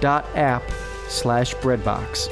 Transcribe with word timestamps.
www.hallow.app 0.00 0.62
slash 1.08 1.54
breadbox. 1.56 2.28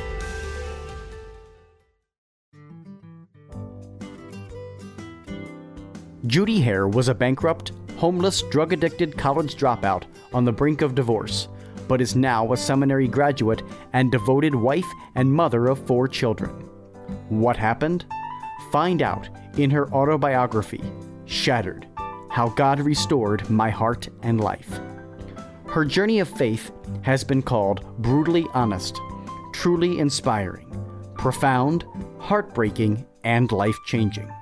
Judy 6.26 6.60
Hare 6.60 6.88
was 6.88 7.08
a 7.08 7.14
bankrupt, 7.14 7.72
homeless, 7.96 8.42
drug 8.50 8.72
addicted 8.72 9.16
college 9.16 9.56
dropout 9.56 10.04
on 10.32 10.44
the 10.44 10.52
brink 10.52 10.82
of 10.82 10.94
divorce, 10.94 11.48
but 11.86 12.00
is 12.00 12.16
now 12.16 12.52
a 12.52 12.56
seminary 12.56 13.06
graduate 13.06 13.62
and 13.92 14.10
devoted 14.10 14.54
wife 14.54 14.86
and 15.14 15.32
mother 15.32 15.68
of 15.68 15.78
four 15.86 16.08
children. 16.08 16.50
What 17.28 17.56
happened? 17.56 18.04
Find 18.72 19.02
out 19.02 19.28
in 19.56 19.70
her 19.70 19.88
autobiography, 19.92 20.82
Shattered 21.26 21.86
How 22.28 22.48
God 22.50 22.80
Restored 22.80 23.48
My 23.48 23.70
Heart 23.70 24.08
and 24.22 24.40
Life. 24.40 24.80
Her 25.76 25.84
journey 25.84 26.20
of 26.20 26.28
faith 26.30 26.72
has 27.02 27.22
been 27.22 27.42
called 27.42 27.84
brutally 27.98 28.46
honest, 28.54 28.98
truly 29.52 29.98
inspiring, 29.98 30.74
profound, 31.18 31.84
heartbreaking, 32.18 33.04
and 33.24 33.52
life 33.52 33.76
changing. 33.84 34.32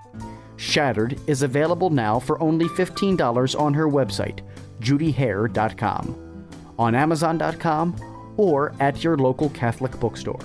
Shattered 0.54 1.18
is 1.26 1.42
available 1.42 1.90
now 1.90 2.20
for 2.20 2.40
only 2.40 2.66
$15 2.66 3.58
on 3.58 3.74
her 3.74 3.88
website, 3.88 4.42
judyhare.com, 4.78 6.46
on 6.78 6.94
amazon.com, 6.94 8.34
or 8.36 8.72
at 8.78 9.02
your 9.02 9.16
local 9.16 9.50
Catholic 9.50 9.98
bookstore. 9.98 10.38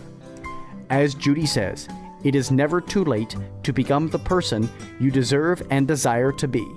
As 0.89 1.13
Judy 1.13 1.45
says, 1.45 1.87
it 2.23 2.33
is 2.33 2.49
never 2.49 2.81
too 2.81 3.05
late 3.05 3.35
to 3.61 3.71
become 3.71 4.09
the 4.09 4.17
person 4.17 4.67
you 4.99 5.11
deserve 5.11 5.61
and 5.69 5.87
desire 5.87 6.31
to 6.31 6.47
be. 6.47 6.67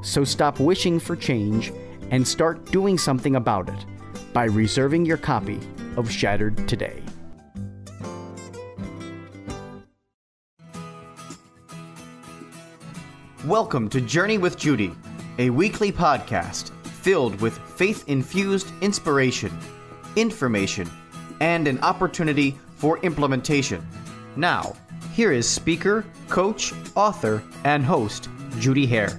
So 0.00 0.22
stop 0.22 0.60
wishing 0.60 1.00
for 1.00 1.16
change 1.16 1.72
and 2.12 2.28
start 2.28 2.64
doing 2.66 2.98
something 2.98 3.36
about 3.36 3.68
it 3.70 3.86
by 4.34 4.44
reserving 4.44 5.04
your 5.04 5.16
copy 5.16 5.58
of 5.96 6.10
Shattered 6.10 6.68
today. 6.68 7.02
Welcome 13.46 13.88
to 13.88 14.00
Journey 14.00 14.36
with 14.36 14.58
Judy, 14.58 14.94
a 15.38 15.48
weekly 15.48 15.90
podcast 15.90 16.70
filled 16.84 17.40
with 17.40 17.58
faith 17.58 18.04
infused 18.08 18.70
inspiration, 18.82 19.58
information, 20.14 20.88
and 21.40 21.66
an 21.66 21.80
opportunity 21.80 22.56
for 22.76 22.98
implementation. 22.98 23.84
Now, 24.36 24.76
here 25.14 25.32
is 25.32 25.48
speaker, 25.48 26.04
coach, 26.28 26.74
author, 26.94 27.42
and 27.64 27.84
host, 27.84 28.28
Judy 28.58 28.86
Hare. 28.86 29.18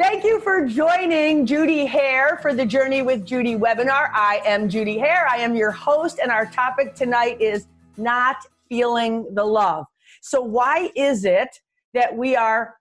Thank 0.00 0.24
you 0.24 0.40
for 0.40 0.64
joining 0.64 1.44
Judy 1.44 1.84
Hare 1.84 2.38
for 2.40 2.54
the 2.54 2.64
Journey 2.64 3.02
with 3.02 3.26
Judy 3.26 3.54
webinar. 3.54 4.08
I 4.14 4.40
am 4.46 4.66
Judy 4.66 4.96
Hare. 4.96 5.28
I 5.28 5.36
am 5.36 5.54
your 5.54 5.72
host, 5.72 6.20
and 6.22 6.32
our 6.32 6.46
topic 6.46 6.94
tonight 6.94 7.38
is 7.38 7.66
not 7.98 8.36
feeling 8.66 9.26
the 9.34 9.44
love. 9.44 9.84
So, 10.22 10.40
why 10.40 10.90
is 10.96 11.26
it 11.26 11.50
that 11.92 12.16
we 12.16 12.34
are 12.34 12.76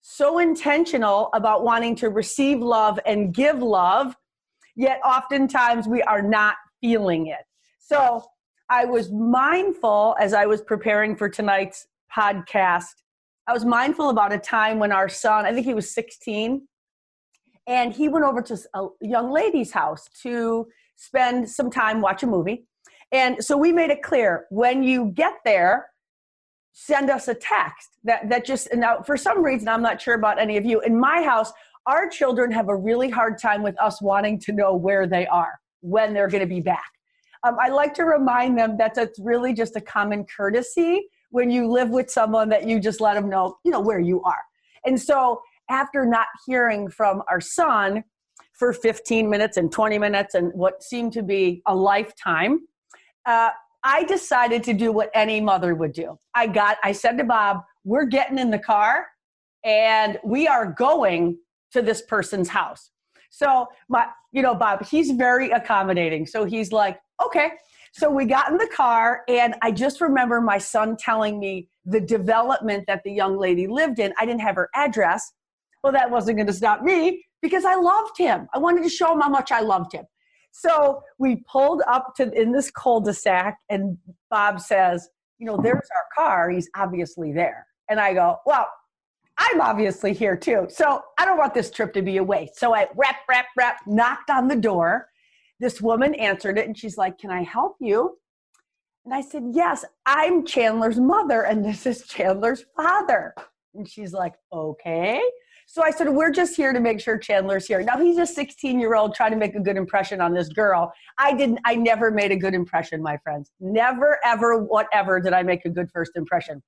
so 0.00 0.38
intentional 0.38 1.28
about 1.34 1.64
wanting 1.64 1.96
to 1.96 2.08
receive 2.08 2.60
love 2.60 2.98
and 3.04 3.34
give 3.34 3.62
love, 3.62 4.16
yet 4.74 5.00
oftentimes 5.04 5.86
we 5.86 6.00
are 6.04 6.22
not 6.22 6.56
feeling 6.80 7.26
it. 7.26 7.44
So 7.78 8.24
I 8.70 8.86
was 8.86 9.12
mindful 9.12 10.16
as 10.18 10.32
I 10.32 10.46
was 10.46 10.62
preparing 10.62 11.14
for 11.14 11.28
tonight's 11.28 11.88
podcast. 12.14 12.94
I 13.46 13.52
was 13.52 13.64
mindful 13.64 14.08
about 14.08 14.32
a 14.32 14.38
time 14.38 14.78
when 14.78 14.92
our 14.92 15.08
son, 15.08 15.44
I 15.44 15.52
think 15.52 15.66
he 15.66 15.74
was 15.74 15.92
16, 15.94 16.66
and 17.66 17.92
he 17.92 18.08
went 18.08 18.24
over 18.24 18.42
to 18.42 18.58
a 18.74 18.86
young 19.00 19.30
lady's 19.30 19.72
house 19.72 20.08
to 20.22 20.66
spend 20.96 21.48
some 21.48 21.70
time 21.70 22.00
watch 22.00 22.22
a 22.22 22.26
movie. 22.26 22.66
And 23.12 23.42
so 23.44 23.56
we 23.56 23.72
made 23.72 23.90
it 23.90 24.02
clear 24.02 24.46
when 24.50 24.82
you 24.82 25.12
get 25.14 25.34
there, 25.44 25.86
send 26.74 27.08
us 27.08 27.28
a 27.28 27.34
text 27.34 27.90
that 28.02 28.28
that 28.28 28.44
just 28.44 28.68
now 28.74 29.00
for 29.00 29.16
some 29.16 29.44
reason 29.44 29.68
i'm 29.68 29.80
not 29.80 30.02
sure 30.02 30.14
about 30.14 30.40
any 30.40 30.56
of 30.56 30.64
you 30.64 30.80
in 30.80 30.98
my 30.98 31.22
house 31.22 31.52
our 31.86 32.08
children 32.08 32.50
have 32.50 32.68
a 32.68 32.74
really 32.74 33.08
hard 33.08 33.38
time 33.38 33.62
with 33.62 33.80
us 33.80 34.02
wanting 34.02 34.40
to 34.40 34.50
know 34.52 34.74
where 34.74 35.06
they 35.06 35.24
are 35.28 35.60
when 35.82 36.12
they're 36.12 36.26
going 36.26 36.42
to 36.42 36.52
be 36.52 36.60
back 36.60 36.90
um, 37.44 37.56
i 37.62 37.68
like 37.68 37.94
to 37.94 38.02
remind 38.02 38.58
them 38.58 38.76
that 38.76 38.92
that's 38.92 39.20
really 39.20 39.54
just 39.54 39.76
a 39.76 39.80
common 39.80 40.26
courtesy 40.36 41.08
when 41.34 41.50
you 41.50 41.70
live 41.70 41.90
with 41.90 42.10
someone 42.10 42.48
that 42.48 42.66
you 42.68 42.78
just 42.80 43.00
let 43.00 43.14
them 43.14 43.28
know 43.28 43.56
you 43.64 43.70
know 43.70 43.80
where 43.80 44.00
you 44.00 44.22
are 44.22 44.42
and 44.86 45.00
so 45.00 45.40
after 45.68 46.06
not 46.06 46.26
hearing 46.46 46.88
from 46.88 47.22
our 47.30 47.40
son 47.40 48.04
for 48.52 48.72
15 48.72 49.28
minutes 49.28 49.56
and 49.56 49.72
20 49.72 49.98
minutes 49.98 50.34
and 50.34 50.52
what 50.54 50.82
seemed 50.82 51.12
to 51.12 51.22
be 51.22 51.62
a 51.66 51.74
lifetime 51.74 52.60
uh, 53.26 53.50
I 53.84 54.04
decided 54.04 54.64
to 54.64 54.72
do 54.72 54.90
what 54.92 55.10
any 55.14 55.42
mother 55.42 55.74
would 55.74 55.92
do. 55.92 56.18
I 56.34 56.46
got, 56.46 56.78
I 56.82 56.92
said 56.92 57.18
to 57.18 57.24
Bob, 57.24 57.58
we're 57.84 58.06
getting 58.06 58.38
in 58.38 58.50
the 58.50 58.58
car 58.58 59.06
and 59.62 60.18
we 60.24 60.48
are 60.48 60.72
going 60.72 61.38
to 61.72 61.82
this 61.82 62.00
person's 62.00 62.48
house. 62.48 62.90
So 63.28 63.66
my, 63.88 64.06
you 64.32 64.40
know, 64.40 64.54
Bob, 64.54 64.86
he's 64.86 65.10
very 65.10 65.50
accommodating. 65.50 66.26
So 66.26 66.44
he's 66.44 66.72
like, 66.72 66.98
okay. 67.24 67.50
So 67.96 68.10
we 68.10 68.24
got 68.24 68.50
in 68.50 68.58
the 68.58 68.66
car 68.66 69.22
and 69.28 69.54
I 69.62 69.70
just 69.70 70.00
remember 70.00 70.40
my 70.40 70.58
son 70.58 70.96
telling 70.96 71.38
me 71.38 71.68
the 71.84 72.00
development 72.00 72.84
that 72.88 73.04
the 73.04 73.12
young 73.12 73.38
lady 73.38 73.68
lived 73.68 74.00
in. 74.00 74.12
I 74.18 74.26
didn't 74.26 74.40
have 74.40 74.56
her 74.56 74.68
address. 74.74 75.32
Well, 75.84 75.92
that 75.92 76.10
wasn't 76.10 76.38
going 76.38 76.48
to 76.48 76.52
stop 76.52 76.82
me 76.82 77.24
because 77.40 77.64
I 77.64 77.76
loved 77.76 78.18
him. 78.18 78.48
I 78.52 78.58
wanted 78.58 78.82
to 78.82 78.88
show 78.88 79.12
him 79.12 79.20
how 79.20 79.28
much 79.28 79.52
I 79.52 79.60
loved 79.60 79.92
him. 79.92 80.06
So 80.50 81.04
we 81.18 81.44
pulled 81.48 81.82
up 81.86 82.14
to 82.16 82.32
in 82.32 82.50
this 82.50 82.68
cul-de-sac, 82.70 83.58
and 83.68 83.96
Bob 84.28 84.60
says, 84.60 85.08
"You 85.38 85.46
know, 85.46 85.56
there's 85.56 85.88
our 85.94 86.06
car. 86.16 86.50
He's 86.50 86.68
obviously 86.76 87.32
there." 87.32 87.66
And 87.88 88.00
I 88.00 88.12
go, 88.14 88.38
"Well, 88.44 88.68
I'm 89.38 89.60
obviously 89.60 90.12
here 90.14 90.36
too. 90.36 90.66
So 90.68 91.02
I 91.18 91.24
don't 91.24 91.38
want 91.38 91.54
this 91.54 91.70
trip 91.70 91.92
to 91.94 92.02
be 92.02 92.16
a 92.16 92.24
waste." 92.24 92.56
So 92.58 92.74
I 92.74 92.88
rap, 92.96 93.18
rap, 93.28 93.46
rap, 93.56 93.78
knocked 93.86 94.30
on 94.30 94.48
the 94.48 94.56
door. 94.56 95.10
This 95.60 95.80
woman 95.80 96.14
answered 96.14 96.58
it, 96.58 96.66
and 96.66 96.76
she's 96.76 96.96
like, 96.96 97.18
"Can 97.18 97.30
I 97.30 97.42
help 97.42 97.76
you?" 97.80 98.18
And 99.04 99.12
I 99.12 99.20
said, 99.20 99.44
Yes, 99.52 99.84
I'm 100.06 100.46
Chandler's 100.46 100.98
mother, 100.98 101.42
and 101.42 101.64
this 101.64 101.84
is 101.84 102.06
Chandler's 102.06 102.64
father. 102.76 103.34
And 103.74 103.88
she's 103.88 104.12
like, 104.12 104.34
Okay. 104.52 105.20
So 105.66 105.82
I 105.82 105.90
said, 105.90 106.08
We're 106.08 106.30
just 106.30 106.56
here 106.56 106.72
to 106.72 106.80
make 106.80 107.00
sure 107.00 107.18
Chandler's 107.18 107.66
here. 107.66 107.82
Now 107.82 107.98
he's 107.98 108.18
a 108.18 108.26
16 108.26 108.80
year 108.80 108.94
old 108.94 109.14
trying 109.14 109.32
to 109.32 109.36
make 109.36 109.54
a 109.54 109.60
good 109.60 109.76
impression 109.76 110.20
on 110.20 110.32
this 110.32 110.48
girl. 110.48 110.92
I 111.18 111.34
didn't, 111.34 111.60
I 111.66 111.74
never 111.74 112.10
made 112.10 112.32
a 112.32 112.36
good 112.36 112.54
impression, 112.54 113.02
my 113.02 113.18
friends. 113.18 113.50
Never, 113.60 114.18
ever, 114.24 114.58
whatever 114.64 115.20
did 115.20 115.34
I 115.34 115.42
make 115.42 115.66
a 115.66 115.70
good 115.70 115.90
first 115.92 116.12
impression. 116.14 116.62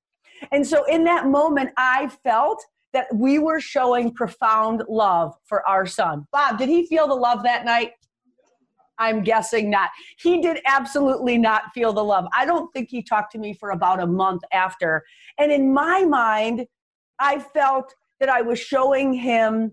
And 0.53 0.67
so 0.67 0.85
in 0.85 1.05
that 1.05 1.27
moment, 1.27 1.71
I 1.79 2.09
felt 2.23 2.63
that 2.93 3.07
we 3.15 3.39
were 3.39 3.61
showing 3.61 4.13
profound 4.13 4.83
love 4.89 5.35
for 5.45 5.67
our 5.67 5.87
son. 5.87 6.27
Bob, 6.33 6.59
did 6.59 6.69
he 6.69 6.87
feel 6.87 7.09
the 7.09 7.15
love 7.15 7.43
that 7.45 7.65
night? 7.65 7.93
I'm 8.99 9.23
guessing 9.23 9.71
not. 9.71 9.91
He 10.19 10.41
did 10.41 10.61
absolutely 10.67 11.39
not 11.39 11.65
feel 11.75 11.93
the 11.93 12.05
love. 12.05 12.27
I 12.37 12.47
don't 12.47 12.73
think 12.73 12.89
he 12.91 13.03
talked 13.03 13.33
to 13.33 13.39
me 13.39 13.55
for 13.55 13.71
about 13.71 14.01
a 14.01 14.07
month 14.07 14.43
after. 14.53 15.05
And 15.39 15.53
in 15.53 15.73
my 15.73 16.05
mind, 16.05 16.67
I 17.19 17.39
felt 17.39 17.95
that 18.21 18.29
I 18.29 18.43
was 18.43 18.59
showing 18.59 19.13
him 19.13 19.73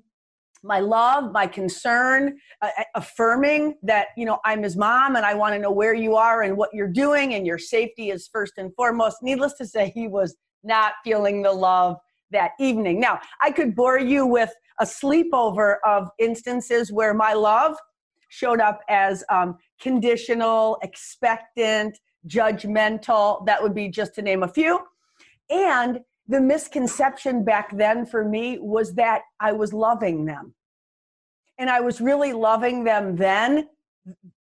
my 0.63 0.79
love, 0.79 1.31
my 1.33 1.45
concern, 1.45 2.37
uh, 2.61 2.69
affirming 2.95 3.75
that, 3.83 4.07
you 4.15 4.25
know, 4.25 4.39
I'm 4.45 4.63
his 4.63 4.77
mom 4.77 5.17
and 5.17 5.25
I 5.25 5.33
want 5.33 5.53
to 5.53 5.59
know 5.59 5.71
where 5.71 5.93
you 5.93 6.15
are 6.15 6.43
and 6.43 6.55
what 6.55 6.69
you're 6.73 6.87
doing 6.87 7.33
and 7.33 7.45
your 7.45 7.57
safety 7.57 8.11
is 8.11 8.29
first 8.31 8.53
and 8.57 8.73
foremost. 8.75 9.17
Needless 9.21 9.53
to 9.55 9.67
say, 9.67 9.91
he 9.93 10.07
was 10.07 10.37
not 10.63 10.93
feeling 11.03 11.41
the 11.41 11.51
love 11.51 11.97
that 12.31 12.51
evening. 12.59 12.99
Now, 12.99 13.19
I 13.41 13.51
could 13.51 13.75
bore 13.75 13.99
you 13.99 14.25
with 14.25 14.53
a 14.79 14.85
sleepover 14.85 15.75
of 15.85 16.07
instances 16.17 16.91
where 16.91 17.13
my 17.13 17.33
love 17.33 17.75
showed 18.33 18.59
up 18.59 18.81
as 18.89 19.23
um, 19.29 19.57
conditional, 19.79 20.79
expectant, 20.81 21.99
judgmental. 22.27 23.45
That 23.45 23.61
would 23.61 23.75
be 23.75 23.89
just 23.89 24.15
to 24.15 24.23
name 24.23 24.41
a 24.41 24.47
few. 24.47 24.79
And 25.51 25.99
the 26.27 26.41
misconception 26.41 27.43
back 27.45 27.77
then 27.77 28.07
for 28.07 28.25
me 28.25 28.57
was 28.59 28.95
that 28.95 29.21
I 29.39 29.51
was 29.51 29.71
loving 29.71 30.25
them. 30.25 30.55
And 31.59 31.69
I 31.69 31.79
was 31.79 32.01
really 32.01 32.33
loving 32.33 32.83
them 32.83 33.15
then 33.15 33.69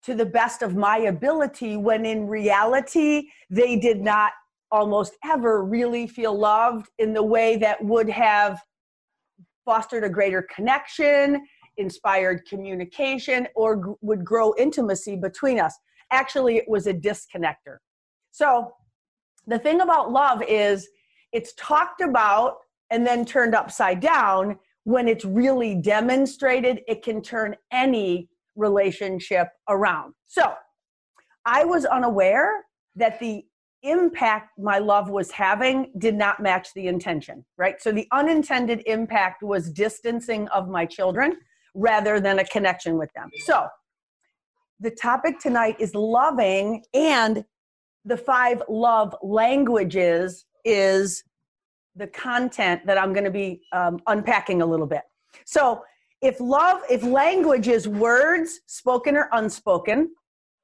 to 0.04 0.14
the 0.14 0.26
best 0.26 0.62
of 0.62 0.76
my 0.76 0.98
ability, 0.98 1.76
when 1.78 2.06
in 2.06 2.28
reality, 2.28 3.30
they 3.50 3.76
did 3.78 4.02
not 4.02 4.34
almost 4.70 5.14
ever 5.26 5.64
really 5.64 6.06
feel 6.06 6.38
loved 6.38 6.90
in 7.00 7.14
the 7.14 7.24
way 7.24 7.58
that 7.58 7.84
would 7.84 8.10
have 8.10 8.62
fostered 9.66 10.04
a 10.04 10.10
greater 10.10 10.46
connection, 10.54 11.42
inspired 11.78 12.46
communication, 12.46 13.48
or 13.56 13.78
g- 13.78 13.92
would 14.02 14.24
grow 14.24 14.54
intimacy 14.58 15.16
between 15.16 15.60
us. 15.60 15.78
Actually, 16.12 16.58
it 16.58 16.66
was 16.68 16.88
a 16.88 16.94
disconnector. 16.94 17.78
So, 18.32 18.74
the 19.48 19.60
thing 19.60 19.82
about 19.82 20.12
love 20.12 20.42
is 20.48 20.88
it's 21.32 21.54
talked 21.58 22.02
about 22.02 22.58
and 22.90 23.06
then 23.06 23.26
turned 23.26 23.56
upside 23.56 24.00
down. 24.00 24.58
When 24.86 25.08
it's 25.08 25.26
really 25.26 25.76
demonstrated, 25.76 26.82
it 26.88 27.04
can 27.04 27.22
turn 27.22 27.56
any 27.72 28.30
relationship 28.56 29.50
around. 29.70 30.14
So, 30.26 30.54
I 31.46 31.66
was 31.66 31.86
unaware 31.86 32.64
that 32.96 33.20
the 33.20 33.44
impact 33.84 34.58
my 34.58 34.80
love 34.80 35.10
was 35.10 35.30
having 35.32 35.92
did 35.98 36.16
not 36.16 36.42
match 36.42 36.70
the 36.74 36.88
intention, 36.88 37.46
right? 37.58 37.82
So 37.82 37.92
the 37.92 38.08
unintended 38.12 38.82
impact 38.86 39.44
was 39.44 39.70
distancing 39.70 40.48
of 40.50 40.70
my 40.70 40.86
children 40.86 41.38
rather 41.74 42.20
than 42.20 42.40
a 42.40 42.46
connection 42.46 42.98
with 42.98 43.12
them. 43.14 43.30
So 43.46 43.68
the 44.80 44.92
topic 44.92 45.40
tonight 45.40 45.78
is 45.80 45.96
loving, 45.96 46.84
and 46.94 47.46
the 48.06 48.18
five 48.18 48.62
love 48.68 49.16
languages 49.24 50.46
is 50.66 51.24
the 51.96 52.08
content 52.08 52.86
that 52.86 52.98
I'm 52.98 53.14
going 53.14 53.26
to 53.26 53.32
be 53.32 53.62
um, 53.72 54.00
unpacking 54.08 54.62
a 54.62 54.66
little 54.66 54.88
bit. 54.88 55.02
So 55.46 55.84
if 56.22 56.40
love, 56.40 56.82
if 56.90 57.04
language 57.04 57.68
is 57.68 57.88
words, 57.88 58.62
spoken 58.66 59.16
or 59.16 59.30
unspoken, 59.32 60.10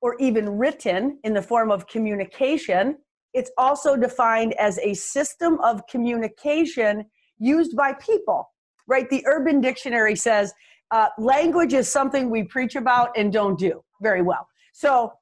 or 0.01 0.15
even 0.19 0.49
written 0.49 1.19
in 1.23 1.33
the 1.33 1.41
form 1.41 1.71
of 1.71 1.87
communication, 1.87 2.97
it's 3.33 3.51
also 3.57 3.95
defined 3.95 4.53
as 4.53 4.79
a 4.79 4.93
system 4.93 5.59
of 5.61 5.85
communication 5.87 7.05
used 7.37 7.75
by 7.75 7.93
people, 7.93 8.49
right? 8.87 9.09
The 9.09 9.23
Urban 9.27 9.61
Dictionary 9.61 10.15
says 10.15 10.53
uh, 10.91 11.07
language 11.17 11.73
is 11.73 11.87
something 11.87 12.29
we 12.29 12.43
preach 12.43 12.75
about 12.75 13.09
and 13.17 13.31
don't 13.31 13.57
do 13.57 13.81
very 14.01 14.21
well. 14.21 14.47
So 14.73 15.13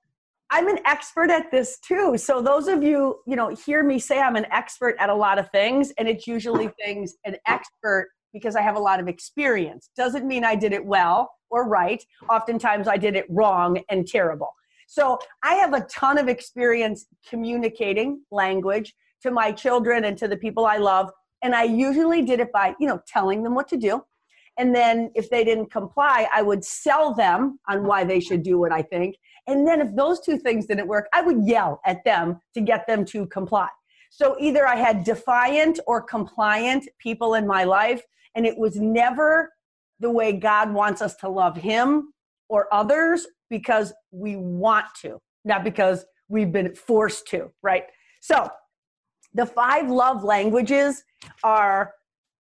I'm 0.49 0.67
an 0.69 0.79
expert 0.85 1.29
at 1.29 1.51
this 1.51 1.77
too. 1.79 2.17
So 2.17 2.41
those 2.41 2.67
of 2.67 2.81
you, 2.81 3.19
you 3.27 3.35
know, 3.35 3.49
hear 3.49 3.83
me 3.83 3.99
say 3.99 4.19
I'm 4.21 4.37
an 4.37 4.47
expert 4.51 4.95
at 4.99 5.09
a 5.09 5.15
lot 5.15 5.39
of 5.39 5.49
things, 5.51 5.91
and 5.97 6.07
it's 6.07 6.25
usually 6.25 6.69
things 6.83 7.15
an 7.25 7.35
expert 7.47 8.09
because 8.31 8.55
I 8.55 8.61
have 8.61 8.75
a 8.75 8.79
lot 8.79 8.99
of 8.99 9.07
experience. 9.07 9.89
Doesn't 9.97 10.25
mean 10.25 10.45
I 10.45 10.55
did 10.55 10.71
it 10.71 10.85
well 10.85 11.31
or 11.49 11.67
right. 11.67 12.03
Oftentimes 12.29 12.87
I 12.87 12.97
did 12.97 13.15
it 13.15 13.25
wrong 13.29 13.81
and 13.89 14.07
terrible. 14.07 14.53
So 14.87 15.19
I 15.43 15.55
have 15.55 15.73
a 15.73 15.81
ton 15.81 16.17
of 16.17 16.29
experience 16.29 17.07
communicating 17.27 18.21
language 18.31 18.93
to 19.23 19.31
my 19.31 19.51
children 19.51 20.05
and 20.05 20.17
to 20.17 20.27
the 20.27 20.37
people 20.37 20.65
I 20.65 20.77
love. 20.77 21.09
And 21.43 21.53
I 21.53 21.63
usually 21.63 22.21
did 22.21 22.39
it 22.39 22.51
by, 22.51 22.73
you 22.79 22.87
know, 22.87 23.01
telling 23.07 23.43
them 23.43 23.53
what 23.53 23.67
to 23.69 23.77
do. 23.77 24.03
And 24.57 24.73
then 24.73 25.11
if 25.15 25.29
they 25.29 25.43
didn't 25.43 25.71
comply, 25.71 26.27
I 26.33 26.41
would 26.41 26.63
sell 26.65 27.13
them 27.13 27.59
on 27.69 27.85
why 27.85 28.03
they 28.03 28.19
should 28.19 28.43
do 28.43 28.57
what 28.59 28.71
I 28.71 28.81
think. 28.81 29.15
And 29.45 29.67
then 29.67 29.81
if 29.81 29.95
those 29.95 30.19
two 30.19 30.37
things 30.37 30.65
didn't 30.65 30.87
work, 30.87 31.07
I 31.13 31.21
would 31.21 31.45
yell 31.45 31.79
at 31.85 32.03
them 32.03 32.39
to 32.53 32.61
get 32.61 32.87
them 32.87 33.05
to 33.05 33.27
comply. 33.27 33.69
So 34.09 34.35
either 34.39 34.67
I 34.67 34.75
had 34.75 35.03
defiant 35.03 35.79
or 35.85 36.01
compliant 36.01 36.87
people 36.99 37.35
in 37.35 37.45
my 37.45 37.63
life, 37.63 38.01
and 38.35 38.45
it 38.45 38.57
was 38.57 38.75
never 38.77 39.53
the 39.99 40.09
way 40.09 40.33
God 40.33 40.73
wants 40.73 41.01
us 41.01 41.15
to 41.17 41.29
love 41.29 41.55
Him 41.57 42.13
or 42.49 42.73
others 42.73 43.27
because 43.49 43.93
we 44.11 44.35
want 44.35 44.85
to, 45.01 45.19
not 45.45 45.63
because 45.63 46.05
we've 46.29 46.51
been 46.51 46.73
forced 46.73 47.27
to, 47.27 47.51
right? 47.61 47.83
So 48.21 48.49
the 49.33 49.45
five 49.45 49.89
love 49.89 50.23
languages 50.23 51.03
are 51.43 51.93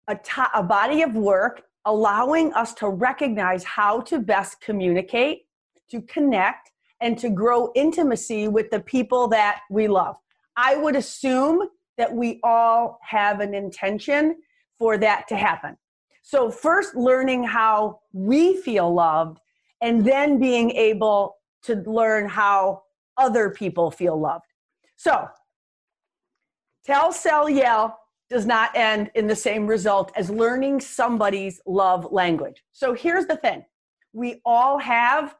a, 0.08 0.18
a 0.54 0.64
body 0.64 1.02
of 1.02 1.16
work 1.16 1.62
allowing 1.85 2.53
us 2.53 2.74
to 2.75 2.89
recognize 2.89 3.63
how 3.63 4.01
to 4.01 4.19
best 4.19 4.62
communicate, 4.62 5.44
to 5.89 6.01
connect, 6.01 6.71
and 7.01 7.18
to 7.18 7.30
grow 7.30 7.71
intimacy 7.75 8.47
with 8.47 8.69
the 8.71 8.80
people 8.80 9.27
that 9.27 9.62
we 9.69 9.88
love. 9.88 10.15
I 10.56 10.75
would 10.75 10.95
assume 10.95 11.68
that 11.97 12.13
we 12.13 12.39
all 12.44 13.00
have 13.01 13.39
an 13.39 13.53
intention 13.53 14.38
for 14.80 14.97
that 14.97 15.27
to 15.27 15.35
happen. 15.35 15.77
So, 16.21 16.50
first, 16.50 16.95
learning 16.95 17.44
how 17.44 18.00
we 18.13 18.56
feel 18.57 18.94
loved 18.94 19.39
and 19.81 20.06
then 20.06 20.39
being 20.39 20.71
able 20.71 21.35
to 21.63 21.75
learn 21.85 22.30
how 22.30 22.83
other 23.18 23.49
people 23.49 23.92
feel 23.92 24.19
loved. 24.19 24.45
So, 24.95 25.28
tell, 26.85 27.11
sell, 27.11 27.49
yell 27.49 27.99
does 28.33 28.45
not 28.45 28.75
end 28.75 29.11
in 29.16 29.28
the 29.28 29.35
same 29.35 29.68
result 29.68 30.11
as 30.16 30.30
learning 30.30 30.81
somebody's 30.81 31.61
love 31.68 32.11
language. 32.11 32.63
So, 32.71 32.94
here's 32.94 33.28
the 33.28 33.37
thing 33.37 33.63
we 34.11 34.42
all 34.44 34.80
have 34.80 35.35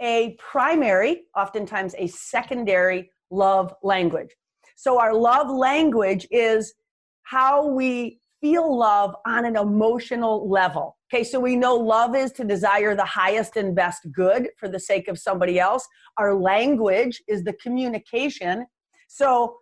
a 0.00 0.36
primary, 0.38 1.22
oftentimes 1.34 1.94
a 1.98 2.06
secondary 2.06 3.10
love 3.30 3.74
language. 3.82 4.30
So, 4.76 5.00
our 5.00 5.14
love 5.14 5.48
language 5.50 6.26
is 6.30 6.74
how 7.22 7.66
we 7.66 8.20
feel 8.42 8.78
love 8.78 9.16
on 9.26 9.46
an 9.46 9.56
emotional 9.56 10.48
level. 10.48 10.96
Okay, 11.12 11.24
so 11.24 11.40
we 11.40 11.56
know 11.56 11.74
love 11.74 12.14
is 12.14 12.32
to 12.32 12.44
desire 12.44 12.94
the 12.94 13.04
highest 13.04 13.56
and 13.56 13.74
best 13.74 14.06
good 14.12 14.48
for 14.58 14.68
the 14.68 14.78
sake 14.78 15.08
of 15.08 15.18
somebody 15.18 15.58
else. 15.58 15.86
Our 16.18 16.34
language 16.34 17.22
is 17.28 17.44
the 17.44 17.54
communication. 17.54 18.66
So 19.08 19.56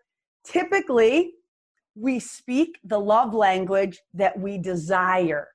typically, 0.45 1.35
we 1.95 2.19
speak 2.19 2.79
the 2.85 2.99
love 2.99 3.35
language 3.35 4.01
that 4.15 4.39
we 4.39 4.59
desire. 4.59 5.49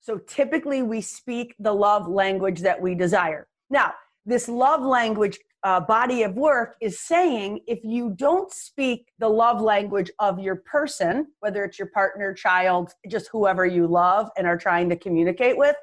So 0.00 0.18
typically, 0.18 0.82
we 0.82 1.00
speak 1.00 1.54
the 1.58 1.72
love 1.72 2.08
language 2.08 2.60
that 2.60 2.80
we 2.80 2.94
desire. 2.94 3.46
Now, 3.68 3.92
this 4.26 4.48
love 4.48 4.82
language 4.82 5.38
uh, 5.62 5.80
body 5.80 6.22
of 6.22 6.34
work 6.34 6.74
is 6.80 7.00
saying 7.00 7.60
if 7.66 7.80
you 7.84 8.14
don't 8.16 8.50
speak 8.50 9.08
the 9.18 9.28
love 9.28 9.60
language 9.60 10.10
of 10.18 10.38
your 10.38 10.56
person, 10.56 11.26
whether 11.40 11.64
it's 11.64 11.78
your 11.78 11.88
partner, 11.88 12.32
child, 12.32 12.92
just 13.08 13.28
whoever 13.30 13.66
you 13.66 13.86
love 13.86 14.30
and 14.38 14.46
are 14.46 14.56
trying 14.56 14.88
to 14.88 14.96
communicate 14.96 15.56
with, 15.56 15.76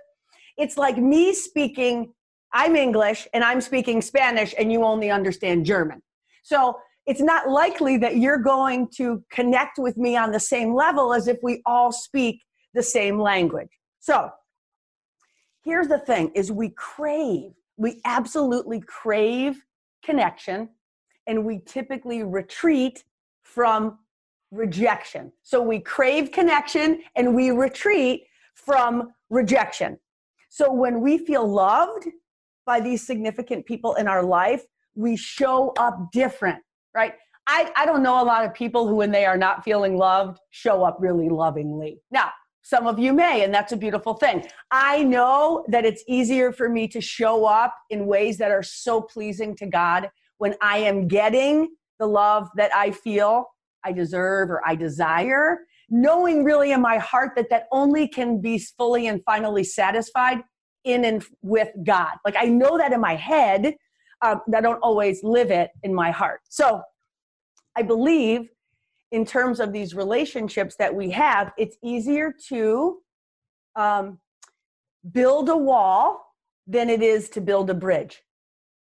it's 0.58 0.78
like 0.78 0.98
me 0.98 1.34
speaking, 1.34 2.12
I'm 2.54 2.76
English 2.76 3.28
and 3.34 3.44
I'm 3.44 3.62
speaking 3.62 4.02
Spanish 4.02 4.56
and 4.58 4.72
you 4.72 4.84
only 4.84 5.12
understand 5.12 5.66
German. 5.66 6.02
So 6.44 6.80
it's 7.08 7.22
not 7.22 7.50
likely 7.50 7.98
that 7.98 8.18
you're 8.18 8.38
going 8.38 8.90
to 8.98 9.24
connect 9.32 9.80
with 9.80 9.98
me 9.98 10.16
on 10.16 10.32
the 10.32 10.40
same 10.40 10.76
level 10.76 11.14
as 11.14 11.28
if 11.28 11.38
we 11.42 11.62
all 11.66 11.92
speak 11.92 12.44
the 12.74 12.84
same 12.84 13.20
language. 13.20 13.70
So 14.00 14.30
here's 15.64 15.88
the 15.88 16.00
thing 16.00 16.32
is 16.36 16.52
we 16.52 16.70
crave 16.70 17.52
we 17.78 18.02
absolutely 18.06 18.82
crave 18.82 19.64
connection 20.04 20.70
and 21.28 21.46
we 21.46 21.62
typically 21.66 22.24
retreat 22.24 23.04
from 23.44 24.00
rejection. 24.52 25.32
So 25.44 25.62
we 25.62 25.80
crave 25.80 26.32
connection 26.32 27.04
and 27.16 27.36
we 27.36 27.52
retreat 27.52 28.24
from 28.56 29.14
rejection. 29.30 30.00
So 30.50 30.72
when 30.72 31.02
we 31.02 31.18
feel 31.20 31.48
loved 31.48 32.08
by 32.66 32.80
these 32.80 33.06
significant 33.06 33.66
people 33.66 33.94
in 33.96 34.08
our 34.08 34.24
life, 34.24 34.64
we 34.96 35.16
show 35.16 35.74
up 35.78 36.12
different, 36.12 36.64
right? 36.98 37.14
I, 37.46 37.72
I 37.78 37.86
don't 37.86 38.02
know 38.02 38.22
a 38.22 38.26
lot 38.26 38.44
of 38.44 38.54
people 38.56 38.88
who, 38.88 38.96
when 38.96 39.12
they 39.12 39.26
are 39.26 39.38
not 39.38 39.64
feeling 39.64 39.98
loved, 39.98 40.40
show 40.50 40.84
up 40.84 40.98
really 41.00 41.30
lovingly. 41.30 42.02
Now, 42.12 42.32
some 42.64 42.88
of 42.88 42.98
you 42.98 43.14
may, 43.14 43.44
and 43.44 43.54
that's 43.54 43.72
a 43.72 43.78
beautiful 43.78 44.16
thing. 44.16 44.46
I 44.72 45.04
know 45.04 45.64
that 45.70 45.86
it's 45.86 46.04
easier 46.08 46.52
for 46.52 46.68
me 46.68 46.88
to 46.90 47.00
show 47.00 47.46
up 47.46 47.74
in 47.92 48.08
ways 48.08 48.40
that 48.40 48.52
are 48.52 48.64
so 48.64 49.00
pleasing 49.00 49.56
to 49.58 49.68
God 49.68 50.10
when 50.40 50.56
I 50.60 50.80
am 50.80 51.08
getting 51.08 51.70
the 52.00 52.08
love 52.08 52.50
that 52.58 52.76
I 52.76 52.92
feel 52.92 53.46
I 53.86 53.92
deserve 53.94 54.50
or 54.50 54.68
I 54.68 54.76
desire, 54.76 55.60
knowing 55.90 56.44
really 56.44 56.72
in 56.72 56.82
my 56.82 56.98
heart 56.98 57.34
that 57.38 57.50
that 57.52 57.68
only 57.72 58.08
can 58.08 58.42
be 58.42 58.58
fully 58.58 59.08
and 59.08 59.22
finally 59.24 59.64
satisfied 59.64 60.40
in 60.84 61.06
and 61.06 61.24
with 61.44 61.70
God. 61.84 62.18
Like 62.26 62.36
I 62.38 62.46
know 62.46 62.78
that 62.78 62.92
in 62.92 63.00
my 63.00 63.16
head, 63.16 63.76
um, 64.22 64.42
I 64.54 64.62
don't 64.62 64.80
always 64.80 65.24
live 65.24 65.52
it 65.52 65.72
in 65.84 65.94
my 65.94 66.12
heart. 66.12 66.42
So 66.50 66.82
I 67.76 67.82
believe 67.82 68.50
in 69.12 69.26
terms 69.26 69.60
of 69.60 69.72
these 69.72 69.94
relationships 69.94 70.76
that 70.78 70.94
we 70.94 71.10
have, 71.12 71.54
it's 71.58 71.78
easier 71.84 72.34
to 72.50 72.98
um, 73.76 74.20
build 75.12 75.50
a 75.50 75.58
wall 75.58 76.34
than 76.66 76.90
it 76.90 77.02
is 77.02 77.30
to 77.30 77.42
build 77.42 77.70
a 77.70 77.74
bridge 77.74 78.22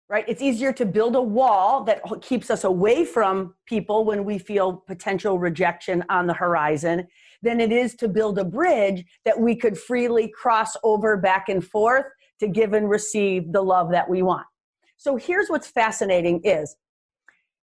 right? 0.09 0.25
It's 0.29 0.43
easier 0.43 0.73
to 0.75 0.87
build 0.87 1.17
a 1.17 1.23
wall 1.23 1.83
that 1.85 2.01
keeps 2.23 2.51
us 2.51 2.65
away 2.65 3.05
from 3.05 3.55
people 3.67 4.05
when 4.05 4.25
we 4.25 4.39
feel 4.39 4.85
potential 4.87 5.39
rejection 5.39 6.05
on 6.09 6.27
the 6.27 6.35
horizon 6.35 7.07
than 7.43 7.61
it 7.61 7.73
is 7.73 7.95
to 7.97 8.09
build 8.09 8.39
a 8.39 8.45
bridge 8.45 9.05
that 9.25 9.39
we 9.39 9.57
could 9.57 9.77
freely 9.77 10.29
cross 10.29 10.77
over 10.85 11.17
back 11.17 11.49
and 11.49 11.65
forth 11.65 12.07
to 12.39 12.47
give 12.47 12.73
and 12.73 12.89
receive 12.89 13.53
the 13.53 13.61
love 13.61 13.91
that 13.91 14.09
we 14.09 14.23
want. 14.23 14.47
So 14.97 15.17
here's 15.17 15.49
what's 15.49 15.69
fascinating 15.69 16.41
is 16.45 16.77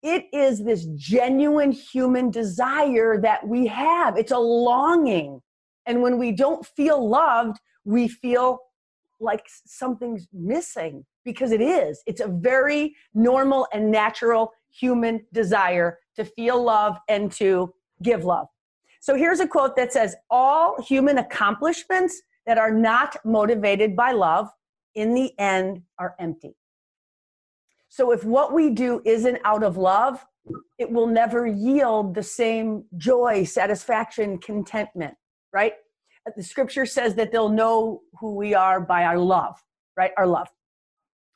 it 0.03 0.27
is 0.33 0.63
this 0.63 0.85
genuine 0.97 1.73
human 1.73 2.31
desire 2.31 3.19
that 3.23 3.47
we 3.49 3.67
have. 3.69 4.19
It's 4.19 4.33
a 4.33 4.39
longing. 4.39 5.41
And 5.87 6.03
when 6.03 6.19
we 6.19 6.33
don't 6.33 6.65
feel 6.65 7.09
loved, 7.09 7.59
we 7.85 8.09
feel 8.09 8.59
like 9.21 9.47
something's 9.67 10.29
missing 10.33 11.07
because 11.25 11.53
it 11.53 11.63
is. 11.63 12.03
It's 12.07 12.21
a 12.21 12.29
very 12.29 12.95
normal 13.15 13.67
and 13.73 13.91
natural 13.91 14.53
human 14.71 15.25
desire 15.33 15.99
to 16.17 16.25
feel 16.25 16.63
love 16.63 16.97
and 17.09 17.33
to 17.33 17.73
give 18.03 18.25
love. 18.25 18.49
So 19.01 19.17
here's 19.17 19.41
a 19.41 19.47
quote 19.47 19.77
that 19.77 19.93
says 19.93 20.17
All 20.31 20.81
human 20.83 21.19
accomplishments 21.19 22.21
that 22.47 22.59
are 22.59 22.71
not 22.71 23.17
motivated 23.25 23.97
by 23.97 24.13
love 24.13 24.49
in 24.95 25.15
the 25.15 25.33
end 25.39 25.83
are 25.99 26.15
empty. 26.19 26.55
So 27.95 28.11
if 28.11 28.25
what 28.25 28.53
we 28.53 28.71
do 28.71 29.01
isn't 29.05 29.39
out 29.45 29.63
of 29.63 29.77
love, 29.77 30.25
it 30.79 30.91
will 30.91 31.07
never 31.07 31.47
yield 31.47 32.15
the 32.15 32.23
same 32.25 32.85
joy, 32.97 33.45
satisfaction, 33.45 34.39
contentment, 34.39 35.15
right? 35.53 35.75
The 36.37 36.43
scripture 36.43 36.87
says 36.87 37.15
that 37.15 37.31
they'll 37.31 37.49
know 37.49 38.01
who 38.19 38.35
we 38.35 38.55
are 38.55 38.81
by 38.81 39.05
our 39.05 39.19
love, 39.19 39.57
right? 39.97 40.11
Our 40.19 40.27
love 40.27 40.49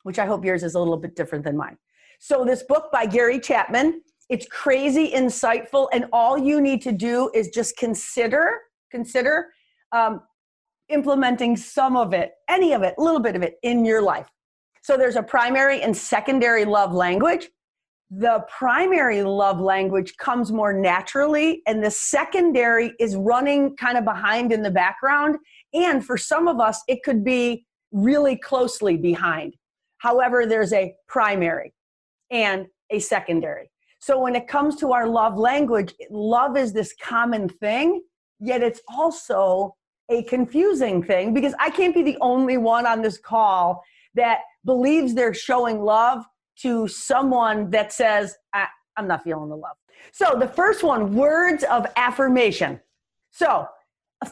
which 0.03 0.19
I 0.19 0.25
hope 0.25 0.45
yours 0.45 0.63
is 0.63 0.75
a 0.75 0.79
little 0.79 0.97
bit 0.97 1.15
different 1.15 1.43
than 1.43 1.57
mine. 1.57 1.77
So, 2.19 2.43
this 2.43 2.63
book 2.63 2.91
by 2.91 3.05
Gary 3.05 3.39
Chapman, 3.39 4.01
it's 4.29 4.45
crazy 4.47 5.11
insightful, 5.11 5.87
and 5.93 6.05
all 6.11 6.37
you 6.37 6.61
need 6.61 6.81
to 6.83 6.91
do 6.91 7.31
is 7.33 7.49
just 7.49 7.77
consider, 7.77 8.59
consider 8.91 9.47
um, 9.91 10.21
implementing 10.89 11.55
some 11.55 11.95
of 11.95 12.13
it, 12.13 12.31
any 12.49 12.73
of 12.73 12.83
it, 12.83 12.95
a 12.97 13.01
little 13.01 13.19
bit 13.19 13.35
of 13.35 13.43
it 13.43 13.55
in 13.63 13.85
your 13.85 14.01
life. 14.01 14.27
So, 14.81 14.97
there's 14.97 15.15
a 15.15 15.23
primary 15.23 15.81
and 15.81 15.95
secondary 15.95 16.65
love 16.65 16.93
language. 16.93 17.49
The 18.11 18.43
primary 18.47 19.21
love 19.21 19.59
language 19.59 20.17
comes 20.17 20.51
more 20.51 20.73
naturally, 20.73 21.61
and 21.67 21.83
the 21.83 21.91
secondary 21.91 22.93
is 22.99 23.15
running 23.15 23.75
kind 23.75 23.97
of 23.97 24.03
behind 24.03 24.51
in 24.51 24.63
the 24.63 24.71
background. 24.71 25.37
And 25.73 26.03
for 26.03 26.17
some 26.17 26.47
of 26.47 26.59
us, 26.59 26.81
it 26.87 27.03
could 27.03 27.23
be 27.23 27.67
really 27.91 28.35
closely 28.35 28.97
behind. 28.97 29.55
However, 29.99 30.45
there's 30.45 30.73
a 30.73 30.93
primary 31.07 31.73
and 32.31 32.65
a 32.89 32.99
secondary. 32.99 33.69
So 33.99 34.19
when 34.19 34.35
it 34.35 34.47
comes 34.47 34.77
to 34.77 34.93
our 34.93 35.07
love 35.07 35.37
language, 35.37 35.93
love 36.09 36.57
is 36.57 36.73
this 36.73 36.95
common 37.01 37.49
thing, 37.49 38.01
yet 38.39 38.63
it's 38.63 38.81
also 38.87 39.75
a 40.09 40.23
confusing 40.23 41.03
thing 41.03 41.33
because 41.33 41.53
I 41.59 41.69
can't 41.69 41.93
be 41.93 42.01
the 42.01 42.17
only 42.21 42.57
one 42.57 42.87
on 42.87 43.01
this 43.01 43.17
call 43.17 43.83
that 44.19 44.39
believes 44.65 45.13
they're 45.13 45.33
showing 45.33 45.81
love 45.81 46.25
to 46.61 46.87
someone 46.87 47.71
that 47.71 47.93
says, 47.93 48.35
I'm 48.53 49.07
not 49.07 49.23
feeling 49.23 49.49
the 49.49 49.55
love. 49.55 49.77
So 50.11 50.35
the 50.37 50.47
first 50.47 50.83
one, 50.83 51.15
words 51.15 51.63
of 51.63 51.87
affirmation. 51.95 52.79
So 53.31 53.65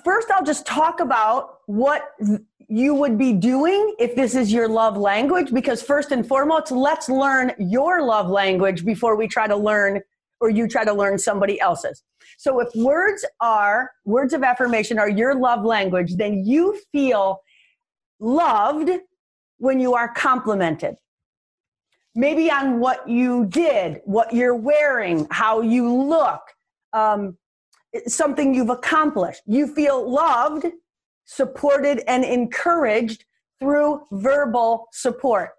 first, 0.03 0.29
I'll 0.29 0.44
just 0.44 0.65
talk 0.65 1.00
about 1.00 1.60
what 1.67 2.12
you 2.67 2.94
would 2.94 3.17
be 3.17 3.32
doing 3.32 3.96
if 3.98 4.15
this 4.15 4.36
is 4.36 4.51
your 4.51 4.67
love 4.67 4.98
language 4.98 5.53
because 5.53 5.82
first 5.82 6.12
and 6.12 6.27
foremost 6.27 6.70
let's 6.70 7.08
learn 7.08 7.53
your 7.58 8.03
love 8.03 8.27
language 8.27 8.84
before 8.84 9.15
we 9.15 9.25
try 9.25 9.48
to 9.48 9.56
learn 9.56 10.01
or 10.41 10.50
you 10.50 10.67
try 10.67 10.84
to 10.84 10.94
learn 10.94 11.17
somebody 11.17 11.60
else's 11.62 12.03
so 12.38 12.60
if 12.60 12.67
words 12.75 13.25
are 13.39 13.91
words 14.03 14.34
of 14.34 14.44
affirmation 14.44 15.00
are 15.00 15.10
your 15.10 15.34
love 15.34 15.63
language 15.63 16.17
then 16.17 16.44
you 16.46 16.77
feel 16.91 17.39
loved 18.20 18.89
when 19.57 19.79
you 19.79 19.93
are 19.93 20.13
complimented 20.13 20.95
maybe 22.15 22.49
on 22.49 22.79
what 22.79 23.07
you 23.07 23.45
did 23.45 24.01
what 24.05 24.33
you're 24.33 24.55
wearing 24.55 25.27
how 25.31 25.61
you 25.61 25.93
look 25.93 26.41
um, 26.93 27.37
something 28.07 28.53
you've 28.53 28.69
accomplished 28.69 29.41
you 29.45 29.67
feel 29.67 30.09
loved 30.09 30.65
supported 31.27 32.01
and 32.07 32.23
encouraged 32.23 33.25
through 33.59 34.01
verbal 34.11 34.87
support. 34.91 35.51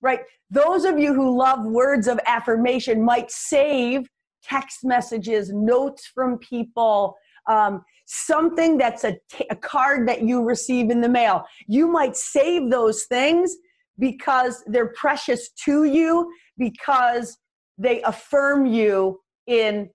Right? 0.00 0.20
Those 0.50 0.84
of 0.84 0.98
you 0.98 1.14
who 1.14 1.36
love 1.36 1.64
words 1.64 2.08
of 2.08 2.18
affirmation 2.26 3.02
might 3.02 3.30
save 3.30 4.08
text 4.42 4.84
messages, 4.84 5.52
notes 5.52 6.10
from 6.12 6.38
people, 6.38 7.16
um, 7.48 7.84
something 8.14 8.76
that's 8.76 9.04
a, 9.04 9.16
t- 9.30 9.46
a 9.50 9.56
card 9.56 10.06
that 10.06 10.22
you 10.22 10.42
receive 10.42 10.90
in 10.90 11.00
the 11.00 11.08
mail. 11.08 11.44
You 11.66 11.88
might 11.88 12.16
save 12.16 12.70
those 12.70 13.04
things 13.04 13.56
because 13.98 14.62
they're 14.66 14.92
precious 14.94 15.50
to 15.64 15.84
you, 15.84 16.30
because 16.58 17.38
they 17.78 18.02
affirm 18.02 18.66
you 18.66 19.20
in 19.46 19.88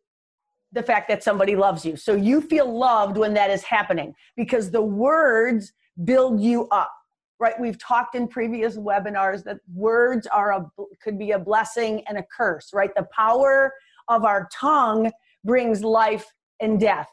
the 0.71 0.81
fact 0.81 1.07
that 1.09 1.23
somebody 1.23 1.55
loves 1.55 1.85
you. 1.85 1.95
So 1.95 2.15
you 2.15 2.41
feel 2.41 2.77
loved 2.77 3.17
when 3.17 3.33
that 3.35 3.51
is 3.51 3.63
happening 3.63 4.13
because 4.35 4.71
the 4.71 4.81
words 4.81 5.71
build 6.03 6.41
you 6.41 6.67
up. 6.69 6.91
Right? 7.39 7.59
We've 7.59 7.77
talked 7.77 8.15
in 8.15 8.27
previous 8.27 8.77
webinars 8.77 9.43
that 9.43 9.57
words 9.71 10.25
are 10.25 10.53
a 10.53 10.65
could 11.03 11.19
be 11.19 11.31
a 11.31 11.39
blessing 11.39 12.01
and 12.07 12.17
a 12.17 12.23
curse, 12.35 12.71
right? 12.73 12.89
The 12.95 13.07
power 13.15 13.71
of 14.07 14.25
our 14.25 14.49
tongue 14.51 15.11
brings 15.43 15.83
life 15.83 16.25
and 16.59 16.79
death. 16.79 17.07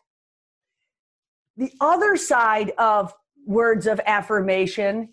The 1.57 1.73
other 1.81 2.17
side 2.17 2.73
of 2.79 3.15
words 3.47 3.87
of 3.87 4.01
affirmation 4.07 5.11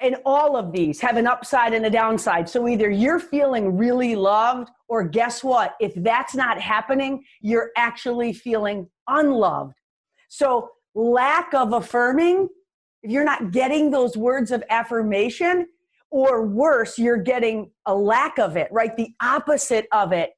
and 0.00 0.16
all 0.24 0.56
of 0.56 0.72
these 0.72 1.00
have 1.00 1.16
an 1.16 1.26
upside 1.26 1.74
and 1.74 1.84
a 1.84 1.90
downside. 1.90 2.48
So 2.48 2.66
either 2.66 2.90
you're 2.90 3.18
feeling 3.18 3.76
really 3.76 4.16
loved, 4.16 4.70
or 4.88 5.04
guess 5.04 5.44
what? 5.44 5.74
If 5.78 5.92
that's 5.96 6.34
not 6.34 6.58
happening, 6.60 7.22
you're 7.40 7.70
actually 7.76 8.32
feeling 8.32 8.88
unloved. 9.08 9.74
So, 10.28 10.70
lack 10.94 11.54
of 11.54 11.72
affirming, 11.72 12.48
if 13.02 13.10
you're 13.10 13.24
not 13.24 13.52
getting 13.52 13.90
those 13.90 14.16
words 14.16 14.50
of 14.50 14.64
affirmation, 14.70 15.66
or 16.10 16.46
worse, 16.46 16.98
you're 16.98 17.22
getting 17.22 17.70
a 17.86 17.94
lack 17.94 18.38
of 18.38 18.56
it, 18.56 18.68
right? 18.72 18.96
The 18.96 19.14
opposite 19.22 19.86
of 19.92 20.12
it. 20.12 20.30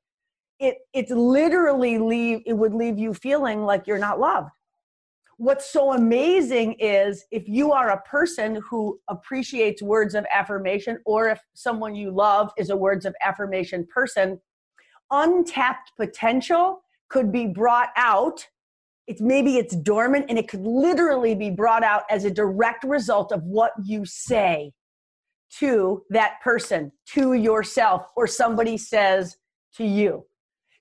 It 0.59 0.77
it's 0.93 1.11
literally 1.11 1.99
leave 1.99 2.41
it 2.47 2.53
would 2.53 2.75
leave 2.75 2.99
you 2.99 3.15
feeling 3.15 3.65
like 3.65 3.87
you're 3.87 3.99
not 3.99 4.21
loved 4.21 4.51
what's 5.43 5.73
so 5.73 5.93
amazing 5.93 6.75
is 6.75 7.25
if 7.33 7.49
you 7.49 7.73
are 7.73 7.91
a 7.91 8.03
person 8.03 8.63
who 8.71 9.01
appreciates 9.09 9.83
words 9.83 10.15
of 10.15 10.25
affirmation 10.33 11.01
or 11.05 11.31
if 11.31 11.41
someone 11.53 11.97
you 11.97 12.13
love 12.13 12.53
is 12.57 12.71
a 12.71 12.77
words 12.77 13.05
of 13.05 13.13
affirmation 13.25 13.85
person 13.93 14.41
untapped 15.11 15.91
potential 15.97 16.85
could 17.09 17.33
be 17.33 17.49
brought 17.49 17.89
out. 17.97 18.47
It's 19.09 19.21
maybe 19.21 19.57
it's 19.57 19.75
dormant 19.75 20.27
and 20.29 20.39
it 20.39 20.47
could 20.47 20.65
literally 20.65 21.35
be 21.35 21.51
brought 21.51 21.83
out 21.83 22.05
as 22.09 22.25
a 22.25 22.31
direct 22.31 22.85
result 22.85 23.33
of 23.33 23.43
what 23.43 23.73
you 23.83 24.05
say 24.05 24.73
to 25.59 26.05
that 26.11 26.41
person 26.41 26.93
to 27.15 27.33
yourself 27.33 28.07
or 28.15 28.29
somebody 28.29 28.79
says 28.79 29.37
to 29.75 29.85
you. 29.85 30.25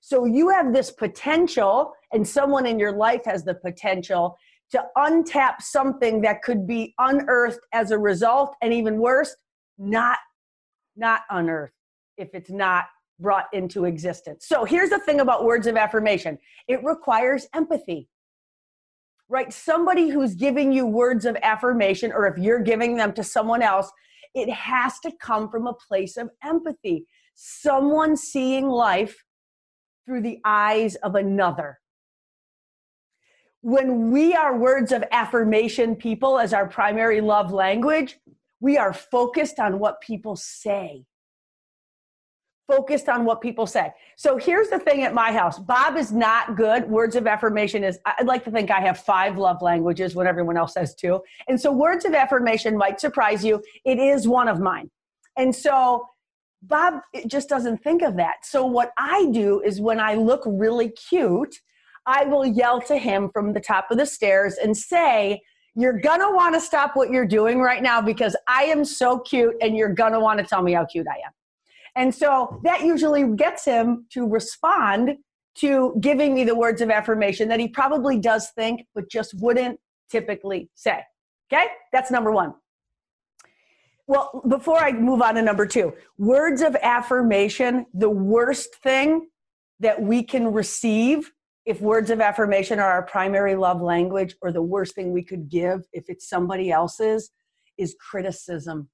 So 0.04 0.24
you 0.24 0.48
have 0.48 0.72
this 0.72 0.90
potential, 0.90 1.92
and 2.12 2.26
someone 2.26 2.66
in 2.66 2.76
your 2.76 2.90
life 2.90 3.24
has 3.24 3.44
the 3.44 3.54
potential 3.54 4.36
to 4.72 4.84
untap 4.96 5.60
something 5.60 6.22
that 6.22 6.42
could 6.42 6.66
be 6.66 6.94
unearthed 6.98 7.60
as 7.72 7.90
a 7.90 7.98
result, 7.98 8.54
and 8.62 8.72
even 8.72 8.98
worse, 8.98 9.36
not 9.78 10.18
not 10.96 11.22
unearthed 11.30 11.72
if 12.18 12.28
it's 12.34 12.50
not 12.50 12.84
brought 13.18 13.46
into 13.52 13.84
existence. 13.84 14.46
So 14.46 14.64
here's 14.64 14.90
the 14.90 14.98
thing 14.98 15.20
about 15.20 15.44
words 15.44 15.66
of 15.66 15.76
affirmation 15.76 16.38
it 16.68 16.82
requires 16.84 17.46
empathy. 17.54 18.08
Right? 19.28 19.52
Somebody 19.52 20.10
who's 20.10 20.34
giving 20.34 20.72
you 20.72 20.84
words 20.84 21.24
of 21.24 21.36
affirmation, 21.42 22.12
or 22.12 22.26
if 22.26 22.36
you're 22.36 22.60
giving 22.60 22.96
them 22.96 23.14
to 23.14 23.24
someone 23.24 23.62
else, 23.62 23.90
it 24.34 24.50
has 24.50 24.98
to 25.00 25.12
come 25.22 25.48
from 25.50 25.66
a 25.66 25.72
place 25.72 26.18
of 26.18 26.30
empathy. 26.44 27.06
Someone 27.34 28.16
seeing 28.16 28.68
life 28.68 29.24
through 30.04 30.22
the 30.22 30.38
eyes 30.44 30.96
of 30.96 31.14
another. 31.14 31.78
When 33.62 34.10
we 34.10 34.34
are 34.34 34.56
words 34.56 34.92
of 34.92 35.04
affirmation 35.10 35.96
people 35.96 36.38
as 36.38 36.52
our 36.52 36.68
primary 36.68 37.20
love 37.20 37.52
language, 37.52 38.18
we 38.60 38.76
are 38.76 38.92
focused 38.92 39.58
on 39.58 39.78
what 39.78 40.00
people 40.00 40.36
say 40.36 41.04
focused 42.72 43.08
on 43.08 43.24
what 43.24 43.40
people 43.40 43.66
say. 43.66 43.92
So 44.16 44.36
here's 44.36 44.68
the 44.68 44.78
thing 44.78 45.02
at 45.02 45.12
my 45.12 45.32
house 45.32 45.58
Bob 45.58 45.96
is 45.96 46.12
not 46.12 46.56
good. 46.56 46.88
Words 46.88 47.16
of 47.16 47.26
affirmation 47.26 47.84
is, 47.84 47.98
I'd 48.06 48.26
like 48.26 48.44
to 48.44 48.50
think 48.50 48.70
I 48.70 48.80
have 48.80 48.98
five 48.98 49.36
love 49.36 49.62
languages 49.62 50.14
when 50.14 50.26
everyone 50.26 50.56
else 50.56 50.74
has 50.76 50.94
two. 50.94 51.20
And 51.48 51.60
so 51.60 51.72
words 51.72 52.04
of 52.04 52.14
affirmation 52.14 52.76
might 52.76 53.00
surprise 53.00 53.44
you. 53.44 53.62
It 53.84 53.98
is 53.98 54.26
one 54.26 54.48
of 54.48 54.60
mine. 54.60 54.90
And 55.36 55.54
so 55.54 56.06
Bob 56.62 57.00
just 57.26 57.48
doesn't 57.48 57.82
think 57.82 58.02
of 58.02 58.16
that. 58.16 58.44
So 58.44 58.64
what 58.64 58.92
I 58.96 59.28
do 59.32 59.60
is 59.60 59.80
when 59.80 60.00
I 60.00 60.14
look 60.14 60.42
really 60.46 60.90
cute, 60.90 61.56
I 62.06 62.24
will 62.24 62.44
yell 62.44 62.80
to 62.82 62.96
him 62.96 63.30
from 63.32 63.52
the 63.52 63.60
top 63.60 63.90
of 63.90 63.98
the 63.98 64.06
stairs 64.06 64.56
and 64.62 64.76
say, 64.76 65.40
you're 65.74 65.98
gonna 66.00 66.30
want 66.30 66.54
to 66.54 66.60
stop 66.60 66.96
what 66.96 67.10
you're 67.10 67.26
doing 67.26 67.60
right 67.60 67.82
now 67.82 68.00
because 68.00 68.36
I 68.46 68.64
am 68.64 68.84
so 68.84 69.18
cute 69.18 69.54
and 69.62 69.76
you're 69.76 69.94
gonna 69.94 70.20
want 70.20 70.38
to 70.40 70.44
tell 70.44 70.62
me 70.62 70.72
how 70.72 70.84
cute 70.84 71.06
I 71.08 71.16
am. 71.26 71.32
And 71.94 72.14
so 72.14 72.60
that 72.64 72.82
usually 72.82 73.26
gets 73.36 73.64
him 73.64 74.06
to 74.10 74.26
respond 74.26 75.16
to 75.56 75.96
giving 76.00 76.34
me 76.34 76.44
the 76.44 76.54
words 76.54 76.80
of 76.80 76.90
affirmation 76.90 77.48
that 77.48 77.60
he 77.60 77.68
probably 77.68 78.18
does 78.18 78.50
think, 78.50 78.86
but 78.94 79.10
just 79.10 79.34
wouldn't 79.40 79.78
typically 80.10 80.70
say. 80.74 81.02
Okay? 81.52 81.66
That's 81.92 82.10
number 82.10 82.32
one. 82.32 82.54
Well, 84.06 84.42
before 84.48 84.78
I 84.78 84.92
move 84.92 85.22
on 85.22 85.36
to 85.36 85.42
number 85.42 85.66
two, 85.66 85.94
words 86.18 86.60
of 86.60 86.76
affirmation, 86.82 87.86
the 87.94 88.10
worst 88.10 88.76
thing 88.82 89.28
that 89.80 90.00
we 90.00 90.22
can 90.22 90.52
receive 90.52 91.30
if 91.64 91.80
words 91.80 92.10
of 92.10 92.20
affirmation 92.20 92.78
are 92.78 92.90
our 92.90 93.02
primary 93.02 93.54
love 93.54 93.80
language, 93.80 94.34
or 94.42 94.52
the 94.52 94.62
worst 94.62 94.94
thing 94.94 95.12
we 95.12 95.22
could 95.22 95.48
give 95.48 95.82
if 95.92 96.04
it's 96.08 96.28
somebody 96.28 96.70
else's, 96.70 97.30
is 97.78 97.96
criticism 98.00 98.88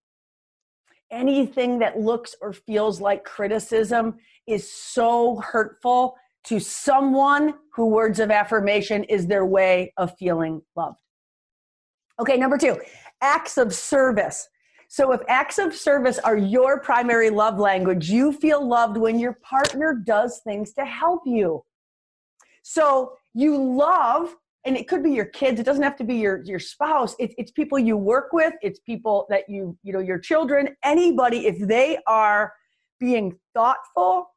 anything 1.11 1.79
that 1.79 1.99
looks 1.99 2.35
or 2.41 2.53
feels 2.53 3.01
like 3.01 3.25
criticism 3.25 4.17
is 4.47 4.71
so 4.71 5.37
hurtful 5.37 6.17
to 6.45 6.59
someone 6.59 7.55
who 7.75 7.87
words 7.87 8.21
of 8.21 8.31
affirmation 8.31 9.05
is 9.05 9.27
their 9.27 9.45
way 9.45 9.93
of 9.97 10.17
feeling 10.19 10.63
loved. 10.77 10.99
Okay, 12.21 12.37
number 12.37 12.59
two, 12.59 12.77
acts 13.21 13.59
of 13.59 13.75
service. 13.75 14.49
So, 14.91 15.13
if 15.13 15.21
acts 15.29 15.59
of 15.59 15.75
service 15.75 16.19
are 16.19 16.37
your 16.37 16.81
primary 16.81 17.29
love 17.29 17.59
language, 17.59 18.09
you 18.09 18.33
feel 18.33 18.67
loved 18.67 18.97
when 18.97 19.19
your 19.19 19.35
partner 19.43 19.95
does 19.95 20.41
things 20.45 20.73
to 20.75 20.85
help 20.85 21.23
you. 21.27 21.63
So, 22.63 23.13
you 23.35 23.57
love 23.57 24.35
and 24.65 24.77
it 24.77 24.89
could 24.89 25.03
be 25.03 25.13
your 25.13 25.27
kids 25.27 25.61
it 25.61 25.63
doesn't 25.63 25.83
have 25.83 25.97
to 25.97 26.03
be 26.03 26.17
your 26.17 26.43
your 26.45 26.59
spouse 26.59 27.15
it, 27.19 27.33
it's 27.39 27.53
people 27.53 27.79
you 27.79 27.97
work 27.97 28.33
with 28.33 28.55
it's 28.61 28.81
people 28.81 29.27
that 29.29 29.49
you 29.49 29.77
you 29.85 29.93
know 29.93 30.01
your 30.01 30.19
children 30.19 30.71
anybody 30.83 31.47
if 31.47 31.59
they 31.69 31.99
are 32.09 32.53
being 32.99 33.39
thoughtful 33.55 34.29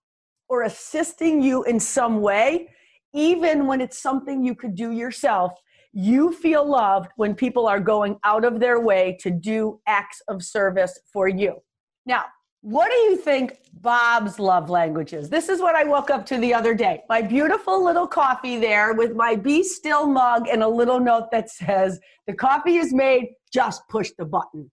or 0.49 0.63
assisting 0.63 1.41
you 1.41 1.63
in 1.63 1.79
some 1.79 2.21
way 2.21 2.69
even 3.13 3.65
when 3.65 3.81
it's 3.81 3.97
something 3.97 4.43
you 4.43 4.53
could 4.53 4.75
do 4.75 4.91
yourself 4.91 5.53
you 5.93 6.31
feel 6.31 6.69
loved 6.69 7.11
when 7.17 7.35
people 7.35 7.67
are 7.67 7.79
going 7.79 8.17
out 8.23 8.45
of 8.45 8.59
their 8.59 8.79
way 8.79 9.17
to 9.19 9.29
do 9.29 9.79
acts 9.87 10.21
of 10.27 10.43
service 10.43 10.97
for 11.11 11.27
you. 11.27 11.55
Now 12.05 12.25
what 12.61 12.91
do 12.91 12.97
you 12.97 13.17
think 13.17 13.57
Bob's 13.73 14.37
love 14.37 14.69
language 14.69 15.13
is? 15.13 15.29
This 15.29 15.49
is 15.49 15.61
what 15.61 15.75
I 15.75 15.83
woke 15.83 16.11
up 16.11 16.25
to 16.27 16.37
the 16.37 16.53
other 16.53 16.75
day. 16.75 17.01
My 17.09 17.21
beautiful 17.21 17.83
little 17.83 18.07
coffee 18.07 18.59
there 18.59 18.93
with 18.93 19.15
my 19.15 19.35
Be 19.35 19.63
Still 19.63 20.05
mug 20.05 20.47
and 20.47 20.61
a 20.61 20.67
little 20.67 20.99
note 20.99 21.31
that 21.31 21.49
says, 21.49 21.99
The 22.27 22.33
coffee 22.33 22.77
is 22.77 22.93
made, 22.93 23.29
just 23.51 23.81
push 23.89 24.11
the 24.17 24.25
button. 24.25 24.69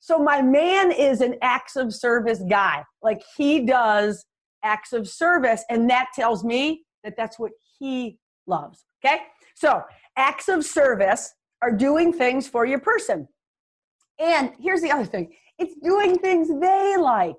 So 0.00 0.18
my 0.18 0.42
man 0.42 0.92
is 0.92 1.22
an 1.22 1.36
acts 1.40 1.76
of 1.76 1.94
service 1.94 2.42
guy. 2.50 2.84
Like 3.02 3.22
he 3.38 3.64
does 3.64 4.26
acts 4.62 4.92
of 4.92 5.08
service, 5.08 5.64
and 5.70 5.88
that 5.88 6.08
tells 6.14 6.44
me 6.44 6.84
that 7.04 7.14
that's 7.16 7.38
what 7.38 7.52
he 7.78 8.18
loves. 8.46 8.84
Okay? 9.02 9.20
So 9.54 9.82
acts 10.18 10.50
of 10.50 10.62
service 10.62 11.32
are 11.62 11.72
doing 11.72 12.12
things 12.12 12.46
for 12.46 12.66
your 12.66 12.80
person. 12.80 13.28
And 14.18 14.52
here's 14.60 14.82
the 14.82 14.90
other 14.90 15.06
thing 15.06 15.32
it's 15.58 15.74
doing 15.82 16.18
things 16.18 16.48
they 16.60 16.96
like 16.98 17.36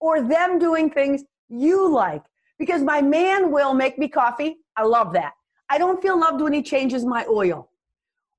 or 0.00 0.22
them 0.22 0.58
doing 0.58 0.90
things 0.90 1.24
you 1.48 1.88
like. 1.88 2.22
Because 2.58 2.82
my 2.82 3.02
man 3.02 3.50
will 3.50 3.74
make 3.74 3.98
me 3.98 4.08
coffee. 4.08 4.58
I 4.76 4.84
love 4.84 5.12
that. 5.14 5.32
I 5.68 5.78
don't 5.78 6.00
feel 6.00 6.18
loved 6.18 6.40
when 6.40 6.52
he 6.52 6.62
changes 6.62 7.04
my 7.04 7.24
oil 7.28 7.70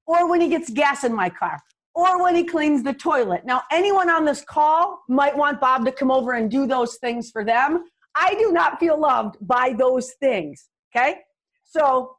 or 0.08 0.30
when 0.30 0.40
he 0.40 0.48
gets 0.48 0.70
gas 0.70 1.04
in 1.04 1.14
my 1.14 1.30
car 1.30 1.62
or 1.94 2.22
when 2.22 2.36
he 2.36 2.44
cleans 2.44 2.84
the 2.84 2.94
toilet. 2.94 3.46
Now, 3.46 3.64
anyone 3.72 4.10
on 4.10 4.26
this 4.26 4.42
call 4.42 5.02
might 5.10 5.36
want 5.36 5.60
Bob 5.60 5.86
to 5.86 5.92
come 5.92 6.12
over 6.12 6.34
and 6.34 6.52
do 6.52 6.68
those 6.68 6.96
things 6.98 7.32
for 7.32 7.44
them. 7.44 7.86
I 8.16 8.36
do 8.36 8.52
not 8.52 8.80
feel 8.80 9.00
loved 9.00 9.36
by 9.42 9.74
those 9.78 10.12
things. 10.20 10.70
Okay? 10.96 11.20
So, 11.64 12.16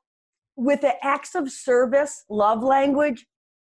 with 0.56 0.80
the 0.80 0.94
acts 1.04 1.34
of 1.34 1.50
service, 1.50 2.24
love 2.28 2.62
language, 2.62 3.26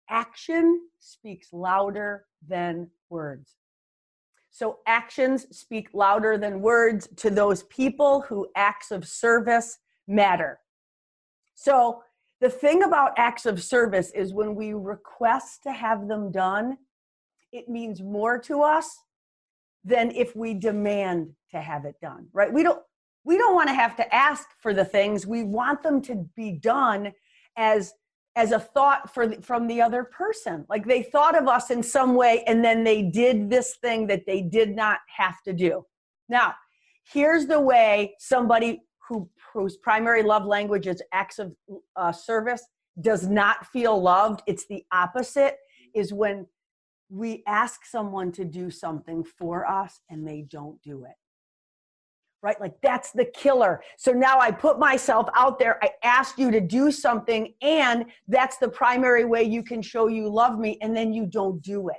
action 0.10 0.82
speaks 1.00 1.50
louder 1.52 2.26
than 2.48 2.90
words. 3.10 3.56
So 4.52 4.80
actions 4.88 5.48
speak 5.52 5.90
louder 5.94 6.38
than 6.38 6.62
words 6.62 7.10
to 7.18 7.30
those 7.30 7.64
people 7.64 8.22
who 8.22 8.48
acts 8.56 8.92
of 8.92 9.06
service 9.08 9.80
matter. 10.08 10.60
So 11.56 12.04
the 12.42 12.50
thing 12.50 12.84
about 12.84 13.12
acts 13.18 13.46
of 13.46 13.62
service 13.62 14.12
is 14.12 14.34
when 14.34 14.56
we 14.56 14.74
request 14.74 15.64
to 15.64 15.72
have 15.72 16.08
them 16.08 16.32
done, 16.32 16.78
it 17.52 17.68
means 17.68 18.02
more 18.02 18.38
to 18.40 18.62
us 18.62 18.98
than 19.84 20.12
if 20.12 20.36
we 20.36 20.54
demand 20.54 21.34
to 21.52 21.62
have 21.62 21.86
it 21.86 21.96
done, 22.02 22.28
right? 22.34 22.52
We 22.52 22.64
don't 22.64 22.82
we 23.26 23.38
don't 23.38 23.56
want 23.56 23.70
to 23.70 23.76
have 23.76 23.96
to 23.96 24.16
ask 24.16 24.48
for 24.60 24.74
the 24.74 24.86
things. 24.86 25.26
We 25.26 25.44
want 25.44 25.82
them 25.82 26.02
to 26.04 26.28
be 26.36 26.52
done 26.52 27.12
as 27.58 27.94
as 28.36 28.52
a 28.52 28.60
thought 28.60 29.14
for 29.14 29.28
the, 29.28 29.42
from 29.42 29.68
the 29.68 29.82
other 29.82 30.04
person. 30.04 30.66
Like 30.70 30.86
they 30.86 31.04
thought 31.04 31.40
of 31.40 31.48
us 31.48 31.72
in 31.72 31.82
some 31.82 32.16
way 32.16 32.44
and 32.48 32.64
then 32.64 32.84
they 32.84 33.02
did 33.02 33.50
this 33.50 33.78
thing 33.78 34.08
that 34.08 34.26
they 34.26 34.42
did 34.42 34.76
not 34.76 35.00
have 35.16 35.42
to 35.44 35.54
do. 35.54 35.86
Now 36.28 36.54
here's 37.12 37.46
the 37.46 37.60
way 37.60 38.16
somebody 38.20 38.82
who 39.08 39.30
whose 39.54 39.78
primary 39.78 40.24
love 40.24 40.46
language 40.46 40.88
is 40.88 41.02
acts 41.14 41.40
of 41.40 41.56
uh, 41.96 42.12
service 42.12 42.64
does 43.02 43.28
not 43.28 43.66
feel 43.68 44.02
loved 44.02 44.42
it's 44.48 44.66
the 44.68 44.84
opposite 44.92 45.58
is 45.94 46.14
when 46.14 46.46
we 47.10 47.44
ask 47.46 47.86
someone 47.86 48.32
to 48.32 48.44
do 48.44 48.70
something 48.70 49.24
for 49.24 49.66
us 49.70 50.00
and 50.10 50.28
they 50.28 50.42
don't 50.50 50.82
do 50.82 51.06
it 51.06 51.16
right? 52.46 52.62
Like 52.62 52.80
that's 52.84 53.10
the 53.12 53.26
killer. 53.26 53.82
So 53.98 54.12
now 54.12 54.40
I 54.40 54.52
put 54.52 54.78
myself 54.78 55.28
out 55.36 55.58
there. 55.58 55.84
I 55.84 55.90
asked 56.04 56.38
you 56.38 56.52
to 56.52 56.62
do 56.62 56.92
something, 56.92 57.54
and 57.64 58.06
that's 58.28 58.58
the 58.58 58.70
primary 58.70 59.26
way 59.26 59.44
you 59.44 59.64
can 59.64 59.82
show 59.82 60.08
you 60.08 60.30
love 60.30 60.60
me, 60.60 60.78
and 60.82 60.96
then 60.96 61.12
you 61.12 61.26
don't 61.26 61.60
do 61.64 61.90
it. 61.90 61.98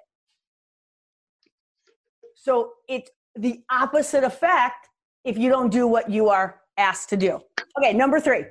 So 2.36 2.74
it's 2.88 3.10
the 3.34 3.62
opposite 3.70 4.22
effect 4.22 4.88
if 5.24 5.36
you 5.36 5.50
don't 5.50 5.70
do 5.70 5.88
what 5.88 6.08
you 6.08 6.28
are 6.28 6.60
asked 6.78 7.08
to 7.08 7.16
do. 7.16 7.40
Okay, 7.76 7.92
number 7.92 8.20
three, 8.20 8.44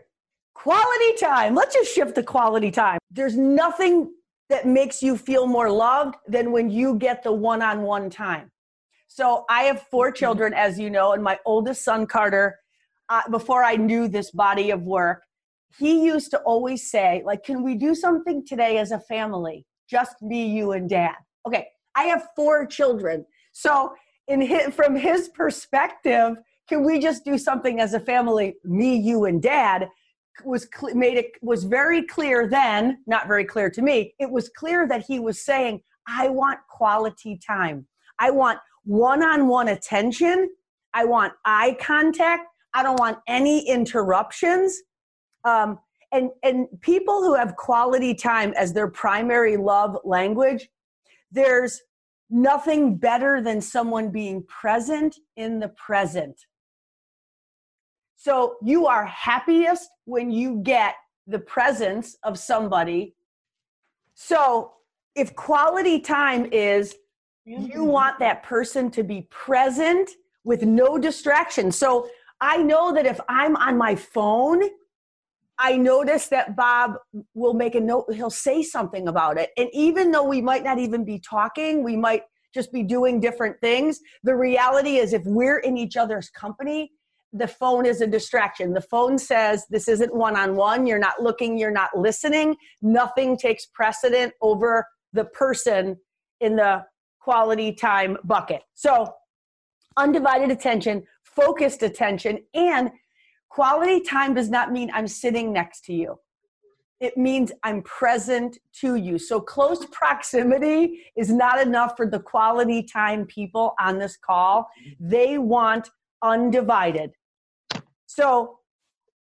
quality 0.54 1.14
time. 1.18 1.56
Let's 1.56 1.74
just 1.74 1.96
shift 1.96 2.16
to 2.16 2.24
quality 2.24 2.72
time. 2.72 3.00
There's 3.10 3.38
nothing 3.38 4.12
that 4.50 4.68
makes 4.68 5.02
you 5.02 5.18
feel 5.18 5.48
more 5.48 5.72
loved 5.72 6.16
than 6.28 6.52
when 6.52 6.70
you 6.70 6.96
get 6.96 7.24
the 7.24 7.32
one 7.32 7.62
on 7.62 7.84
one 7.84 8.10
time. 8.10 8.52
So 9.08 9.46
I 9.50 9.64
have 9.64 9.84
four 9.84 10.12
children, 10.12 10.54
as 10.54 10.80
you 10.80 10.90
know, 10.90 11.14
and 11.14 11.24
my 11.24 11.40
oldest 11.46 11.84
son, 11.84 12.06
Carter, 12.06 12.60
uh, 13.10 13.22
before 13.30 13.64
I 13.64 13.76
knew 13.76 14.08
this 14.08 14.32
body 14.32 14.72
of 14.72 14.82
work, 14.82 15.24
he 15.78 16.06
used 16.06 16.32
to 16.32 16.40
always 16.40 16.90
say, 16.90 17.22
like, 17.26 17.44
can 17.44 17.64
we 17.64 17.76
do 17.76 17.96
something 17.96 18.46
today 18.46 18.78
as 18.78 18.92
a 18.92 19.00
family? 19.00 19.66
Just 19.90 20.22
me, 20.22 20.48
you, 20.48 20.72
and 20.72 20.90
dad. 20.90 21.16
Okay, 21.46 21.68
I 21.96 22.04
have 22.06 22.28
four 22.36 22.66
children. 22.66 23.26
So 23.52 23.94
in 24.28 24.42
his, 24.42 24.74
from 24.74 24.96
his 24.96 25.30
perspective, 25.30 26.38
can 26.68 26.84
we 26.84 27.00
just 27.00 27.24
do 27.24 27.38
something 27.38 27.80
as 27.80 27.94
a 27.94 28.00
family, 28.00 28.56
me, 28.64 28.96
you, 28.98 29.26
and 29.26 29.42
dad? 29.42 29.88
Was 30.44 30.68
cl- 30.76 30.96
made 30.96 31.18
it 31.18 31.32
was 31.42 31.64
very 31.64 32.04
clear 32.04 32.48
then, 32.48 32.98
not 33.08 33.28
very 33.28 33.46
clear 33.46 33.70
to 33.70 33.82
me. 33.82 34.14
It 34.20 34.30
was 34.30 34.50
clear 34.50 34.88
that 34.88 35.06
he 35.08 35.20
was 35.20 35.40
saying, 35.40 35.82
I 36.08 36.28
want 36.30 36.60
quality 36.70 37.40
time. 37.46 37.88
I 38.20 38.32
want 38.32 38.60
one 38.84 39.24
on 39.24 39.48
one 39.48 39.70
attention. 39.70 40.50
I 40.94 41.06
want 41.06 41.34
eye 41.44 41.78
contact. 41.80 42.48
I 42.74 42.84
don't 42.84 43.00
want 43.00 43.18
any 43.28 43.68
interruptions. 43.68 44.78
Um, 45.44 45.80
and, 46.12 46.30
and 46.44 46.68
people 46.82 47.22
who 47.22 47.36
have 47.36 47.56
quality 47.56 48.14
time 48.14 48.54
as 48.56 48.74
their 48.74 48.88
primary 48.88 49.58
love 49.58 49.98
language, 50.04 50.70
there's 51.32 51.82
nothing 52.30 52.98
better 52.98 53.42
than 53.42 53.62
someone 53.62 54.12
being 54.12 54.44
present 54.44 55.18
in 55.36 55.60
the 55.60 55.70
present. 55.70 56.46
So 58.16 58.56
you 58.64 58.88
are 58.88 59.06
happiest 59.06 59.90
when 60.06 60.32
you 60.32 60.62
get 60.64 60.96
the 61.28 61.40
presence 61.40 62.16
of 62.24 62.40
somebody. 62.40 63.16
So 64.14 64.74
if 65.16 65.36
quality 65.36 66.00
time 66.00 66.48
is 66.52 66.96
you 67.46 67.84
want 67.84 68.20
that 68.20 68.44
person 68.44 68.90
to 68.92 69.04
be 69.04 69.28
present 69.30 70.10
with 70.44 70.64
no 70.64 70.98
distraction. 70.98 71.72
So 71.72 72.10
I 72.42 72.58
know 72.58 72.94
that 72.94 73.06
if 73.06 73.20
I'm 73.30 73.56
on 73.56 73.78
my 73.78 73.96
phone, 73.96 74.64
I 75.58 75.78
notice 75.78 76.28
that 76.28 76.56
Bob 76.56 76.96
will 77.34 77.54
make 77.54 77.76
a 77.76 77.80
note, 77.80 78.12
he'll 78.14 78.30
say 78.30 78.62
something 78.62 79.08
about 79.08 79.38
it. 79.38 79.52
And 79.58 79.70
even 79.74 80.12
though 80.12 80.26
we 80.26 80.42
might 80.42 80.64
not 80.64 80.80
even 80.80 81.06
be 81.06 81.20
talking, 81.20 81.84
we 81.84 81.96
might 81.96 82.24
just 82.54 82.74
be 82.74 82.84
doing 82.84 83.20
different 83.20 83.60
things. 83.62 84.00
The 84.24 84.36
reality 84.36 84.98
is, 84.98 85.14
if 85.14 85.22
we're 85.26 85.60
in 85.60 85.78
each 85.78 85.98
other's 85.98 86.30
company, 86.30 86.92
the 87.32 87.48
phone 87.48 87.86
is 87.86 88.02
a 88.02 88.08
distraction. 88.08 88.74
The 88.74 88.82
phone 88.82 89.18
says 89.18 89.66
this 89.70 89.88
isn't 89.88 90.16
one 90.16 90.38
on 90.38 90.56
one. 90.56 90.86
You're 90.86 91.00
not 91.00 91.22
looking, 91.22 91.58
you're 91.58 91.72
not 91.72 91.96
listening. 91.96 92.56
Nothing 92.82 93.38
takes 93.38 93.66
precedent 93.66 94.34
over 94.42 94.88
the 95.14 95.26
person 95.26 95.98
in 96.40 96.56
the 96.56 96.84
quality 97.26 97.72
time 97.72 98.18
bucket. 98.24 98.62
So, 98.76 99.16
undivided 99.98 100.52
attention, 100.52 101.04
focused 101.24 101.82
attention, 101.82 102.44
and 102.54 102.92
quality 103.50 104.00
time 104.02 104.36
does 104.36 104.52
not 104.52 104.72
mean 104.72 104.92
I'm 104.94 105.08
sitting 105.08 105.52
next 105.52 105.86
to 105.86 105.94
you. 105.94 106.20
It 107.00 107.18
means 107.18 107.52
I'm 107.64 107.82
present 107.82 108.60
to 108.82 108.94
you. 108.94 109.18
So, 109.18 109.42
close 109.42 109.88
proximity 109.88 111.02
is 111.18 111.32
not 111.32 111.60
enough 111.60 111.98
for 111.98 112.08
the 112.08 112.20
quality 112.20 112.84
time 112.84 113.26
people 113.26 113.74
on 113.80 113.98
this 113.98 114.18
call. 114.18 114.70
They 115.00 115.40
want 115.40 115.90
undivided. 116.22 117.10
So, 118.06 118.60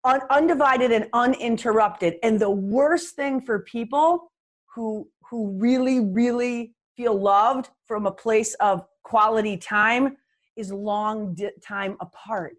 un- 0.02 0.26
undivided 0.28 0.90
and 0.90 1.06
uninterrupted. 1.12 2.14
And 2.24 2.40
the 2.40 2.50
worst 2.50 3.14
thing 3.14 3.40
for 3.40 3.60
people 3.60 4.32
who 4.74 5.08
who 5.30 5.56
really 5.56 6.00
really 6.00 6.74
feel 6.96 7.18
loved 7.18 7.70
from 7.87 8.07
a 8.07 8.12
place 8.12 8.55
of 8.55 8.85
quality 9.02 9.57
time 9.57 10.16
is 10.57 10.72
long 10.72 11.35
di- 11.35 11.50
time 11.66 11.96
apart. 12.00 12.57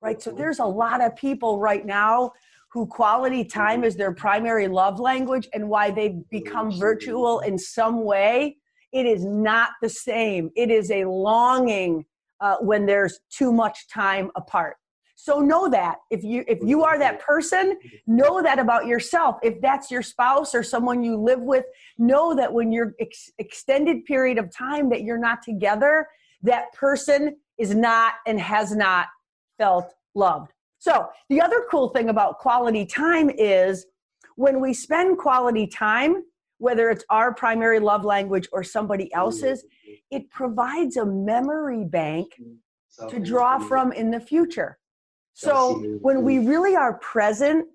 Right? 0.00 0.20
So 0.22 0.30
there's 0.30 0.58
a 0.58 0.64
lot 0.64 1.00
of 1.00 1.16
people 1.16 1.58
right 1.58 1.84
now 1.84 2.32
who 2.72 2.86
quality 2.86 3.44
time 3.44 3.84
is 3.84 3.96
their 3.96 4.12
primary 4.12 4.68
love 4.68 5.00
language 5.00 5.48
and 5.54 5.68
why 5.68 5.90
they've 5.90 6.28
become 6.30 6.70
virtual 6.78 7.40
in 7.40 7.58
some 7.58 8.04
way 8.04 8.58
it 8.92 9.06
is 9.06 9.24
not 9.24 9.70
the 9.82 9.88
same 9.88 10.50
it 10.56 10.70
is 10.70 10.90
a 10.90 11.04
longing 11.04 12.04
uh, 12.40 12.56
when 12.60 12.84
there's 12.84 13.20
too 13.30 13.52
much 13.52 13.88
time 13.88 14.30
apart 14.36 14.76
so 15.16 15.40
know 15.40 15.68
that 15.70 15.96
if 16.10 16.22
you 16.22 16.44
if 16.46 16.58
you 16.62 16.84
are 16.84 16.98
that 16.98 17.20
person, 17.20 17.78
know 18.06 18.42
that 18.42 18.58
about 18.58 18.86
yourself. 18.86 19.38
If 19.42 19.60
that's 19.62 19.90
your 19.90 20.02
spouse 20.02 20.54
or 20.54 20.62
someone 20.62 21.02
you 21.02 21.16
live 21.16 21.40
with, 21.40 21.64
know 21.96 22.34
that 22.36 22.52
when 22.52 22.70
you're 22.70 22.94
ex- 23.00 23.32
extended 23.38 24.04
period 24.04 24.36
of 24.36 24.54
time 24.54 24.90
that 24.90 25.02
you're 25.02 25.18
not 25.18 25.42
together, 25.42 26.06
that 26.42 26.72
person 26.74 27.36
is 27.56 27.74
not 27.74 28.14
and 28.26 28.38
has 28.38 28.76
not 28.76 29.06
felt 29.56 29.94
loved. 30.14 30.52
So, 30.78 31.08
the 31.30 31.40
other 31.40 31.64
cool 31.70 31.88
thing 31.88 32.10
about 32.10 32.38
quality 32.38 32.84
time 32.84 33.30
is 33.30 33.86
when 34.36 34.60
we 34.60 34.74
spend 34.74 35.16
quality 35.16 35.66
time, 35.66 36.24
whether 36.58 36.90
it's 36.90 37.04
our 37.08 37.32
primary 37.34 37.80
love 37.80 38.04
language 38.04 38.48
or 38.52 38.62
somebody 38.62 39.12
else's, 39.14 39.64
it 40.10 40.30
provides 40.30 40.98
a 40.98 41.06
memory 41.06 41.84
bank 41.84 42.34
to 43.08 43.18
draw 43.18 43.58
from 43.58 43.92
in 43.92 44.10
the 44.10 44.20
future. 44.20 44.78
So 45.36 45.98
when 46.00 46.22
we 46.22 46.38
really 46.38 46.76
are 46.76 46.94
present, 46.98 47.66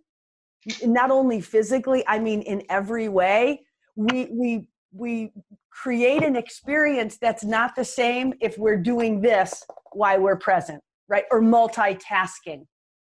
not 0.83 1.11
only 1.11 1.41
physically, 1.41 2.03
I 2.07 2.17
mean 2.17 2.41
in 2.41 2.63
every 2.69 3.07
way, 3.07 3.61
we 3.95 4.27
we 4.31 4.67
we 4.93 5.31
create 5.69 6.23
an 6.23 6.35
experience 6.35 7.17
that's 7.17 7.43
not 7.43 7.75
the 7.75 7.85
same 7.85 8.33
if 8.41 8.57
we're 8.57 8.77
doing 8.77 9.21
this 9.21 9.63
while 9.93 10.19
we're 10.19 10.37
present, 10.37 10.81
right? 11.07 11.25
Or 11.31 11.41
multitasking. 11.41 12.65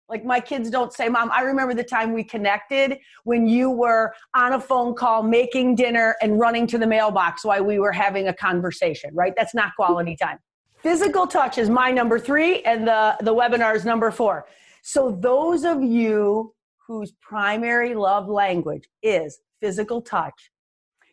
Like 0.08 0.24
my 0.24 0.40
kids 0.40 0.70
don't 0.70 0.94
say, 0.94 1.10
Mom, 1.10 1.32
I 1.32 1.42
remember 1.42 1.74
the 1.74 1.84
time 1.84 2.14
we 2.14 2.24
connected 2.24 3.00
when 3.24 3.48
you 3.48 3.72
were 3.72 4.14
on 4.36 4.54
a 4.54 4.60
phone 4.60 4.94
call, 4.94 5.24
making 5.24 5.76
dinner, 5.76 6.16
and 6.22 6.40
running 6.40 6.68
to 6.68 6.78
the 6.78 6.86
mailbox 6.86 7.44
while 7.44 7.64
we 7.64 7.80
were 7.80 7.92
having 7.92 8.28
a 8.28 8.34
conversation, 8.34 9.10
right? 9.14 9.34
That's 9.36 9.56
not 9.56 9.72
quality 9.76 10.16
time. 10.16 10.38
Physical 10.84 11.26
touch 11.26 11.58
is 11.58 11.70
my 11.70 11.92
number 11.92 12.20
three, 12.20 12.62
and 12.64 12.86
the, 12.86 13.16
the 13.22 13.34
webinar 13.34 13.74
is 13.74 13.86
number 13.86 14.12
four. 14.12 14.46
So, 14.82 15.12
those 15.12 15.64
of 15.64 15.82
you 15.82 16.54
whose 16.86 17.14
primary 17.22 17.96
love 17.96 18.28
language 18.28 18.90
is 19.02 19.40
physical 19.62 20.02
touch, 20.02 20.52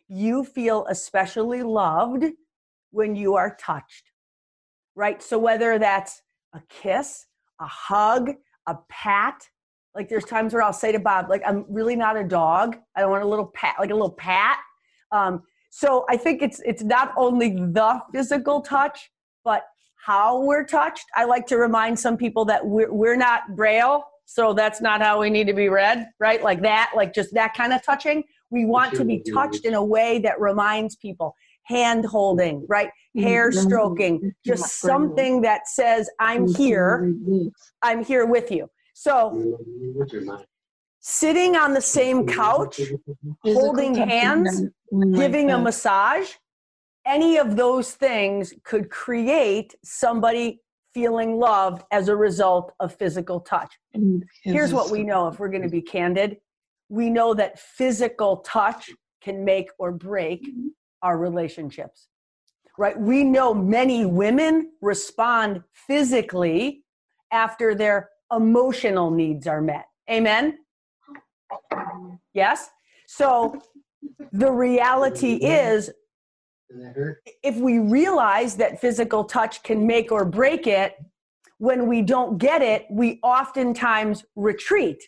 you 0.09 0.43
feel 0.43 0.85
especially 0.89 1.63
loved 1.63 2.25
when 2.91 3.15
you 3.15 3.35
are 3.35 3.55
touched, 3.61 4.11
right? 4.95 5.23
So, 5.23 5.39
whether 5.39 5.79
that's 5.79 6.21
a 6.53 6.61
kiss, 6.67 7.27
a 7.61 7.65
hug, 7.65 8.31
a 8.67 8.75
pat, 8.89 9.47
like 9.95 10.09
there's 10.09 10.25
times 10.25 10.53
where 10.53 10.63
I'll 10.63 10.73
say 10.73 10.91
to 10.91 10.99
Bob, 10.99 11.29
like, 11.29 11.43
I'm 11.47 11.63
really 11.69 11.95
not 11.95 12.17
a 12.17 12.25
dog. 12.25 12.75
I 12.97 13.05
want 13.05 13.23
a 13.23 13.27
little 13.27 13.47
pat, 13.47 13.75
like 13.79 13.89
a 13.89 13.93
little 13.93 14.11
pat. 14.11 14.57
Um, 15.13 15.43
so 15.69 16.05
I 16.09 16.17
think 16.17 16.41
it's 16.41 16.59
it's 16.65 16.83
not 16.83 17.13
only 17.15 17.51
the 17.51 18.01
physical 18.11 18.59
touch, 18.59 19.09
but 19.43 19.63
how 20.03 20.41
we're 20.41 20.65
touched. 20.65 21.05
I 21.15 21.25
like 21.25 21.45
to 21.47 21.57
remind 21.57 21.99
some 21.99 22.17
people 22.17 22.45
that 22.45 22.65
we're, 22.65 22.91
we're 22.91 23.15
not 23.15 23.55
braille, 23.55 24.03
so 24.25 24.53
that's 24.53 24.81
not 24.81 25.01
how 25.01 25.19
we 25.19 25.29
need 25.29 25.47
to 25.47 25.53
be 25.53 25.69
read, 25.69 26.07
right? 26.19 26.41
Like 26.41 26.61
that, 26.61 26.91
like 26.95 27.13
just 27.13 27.33
that 27.33 27.53
kind 27.53 27.73
of 27.73 27.83
touching. 27.83 28.23
We 28.49 28.65
want 28.65 28.95
to 28.95 29.05
be 29.05 29.23
touched 29.33 29.65
in 29.65 29.73
a 29.73 29.83
way 29.83 30.19
that 30.19 30.39
reminds 30.39 30.95
people 30.95 31.35
hand 31.63 32.05
holding, 32.05 32.65
right? 32.67 32.87
Mm-hmm. 32.87 33.23
Hair 33.23 33.51
stroking, 33.51 34.33
just 34.45 34.79
something 34.79 35.41
that 35.41 35.67
says, 35.67 36.09
I'm 36.19 36.47
here, 36.55 37.13
I'm 37.81 38.03
here 38.03 38.25
with 38.25 38.51
you. 38.51 38.69
So, 38.93 39.57
sitting 40.99 41.55
on 41.55 41.73
the 41.73 41.81
same 41.81 42.27
couch, 42.27 42.79
holding 43.43 43.95
hands, 43.95 44.63
giving 45.13 45.51
a 45.51 45.57
massage, 45.57 46.29
any 47.05 47.37
of 47.37 47.55
those 47.55 47.91
things 47.91 48.53
could 48.63 48.89
create 48.89 49.75
somebody 49.83 50.61
feeling 50.93 51.37
loved 51.37 51.83
as 51.91 52.09
a 52.09 52.15
result 52.15 52.73
of 52.79 52.93
physical 52.93 53.39
touch. 53.39 53.73
Here's 54.43 54.73
what 54.73 54.91
we 54.91 55.03
know 55.03 55.27
if 55.27 55.39
we're 55.39 55.49
going 55.49 55.63
to 55.63 55.69
be 55.69 55.81
candid 55.81 56.37
we 56.91 57.09
know 57.09 57.33
that 57.33 57.57
physical 57.57 58.37
touch 58.37 58.91
can 59.23 59.45
make 59.45 59.69
or 59.79 59.93
break 59.93 60.45
our 61.01 61.17
relationships. 61.17 62.09
Right? 62.77 62.99
We 62.99 63.23
know 63.23 63.53
many 63.53 64.05
women 64.05 64.71
respond 64.81 65.63
physically 65.73 66.83
after 67.31 67.73
their 67.75 68.09
emotional 68.31 69.09
needs 69.09 69.47
are 69.47 69.61
met. 69.61 69.85
Amen? 70.09 70.57
Yes? 72.33 72.69
So 73.07 73.61
the 74.33 74.51
reality 74.51 75.35
is 75.35 75.91
if 77.43 77.55
we 77.57 77.79
realize 77.79 78.55
that 78.57 78.79
physical 78.79 79.23
touch 79.23 79.63
can 79.63 79.85
make 79.85 80.11
or 80.11 80.25
break 80.25 80.67
it, 80.67 80.95
when 81.57 81.87
we 81.87 82.01
don't 82.01 82.37
get 82.37 82.61
it, 82.61 82.87
we 82.89 83.19
oftentimes 83.21 84.25
retreat 84.35 85.03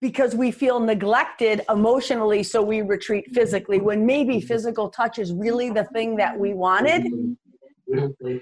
because 0.00 0.34
we 0.34 0.50
feel 0.50 0.80
neglected 0.80 1.62
emotionally, 1.70 2.42
so 2.42 2.62
we 2.62 2.82
retreat 2.82 3.26
physically. 3.32 3.80
When 3.80 4.04
maybe 4.04 4.40
physical 4.40 4.90
touch 4.90 5.18
is 5.18 5.32
really 5.32 5.70
the 5.70 5.84
thing 5.84 6.16
that 6.16 6.38
we 6.38 6.52
wanted, 6.52 7.06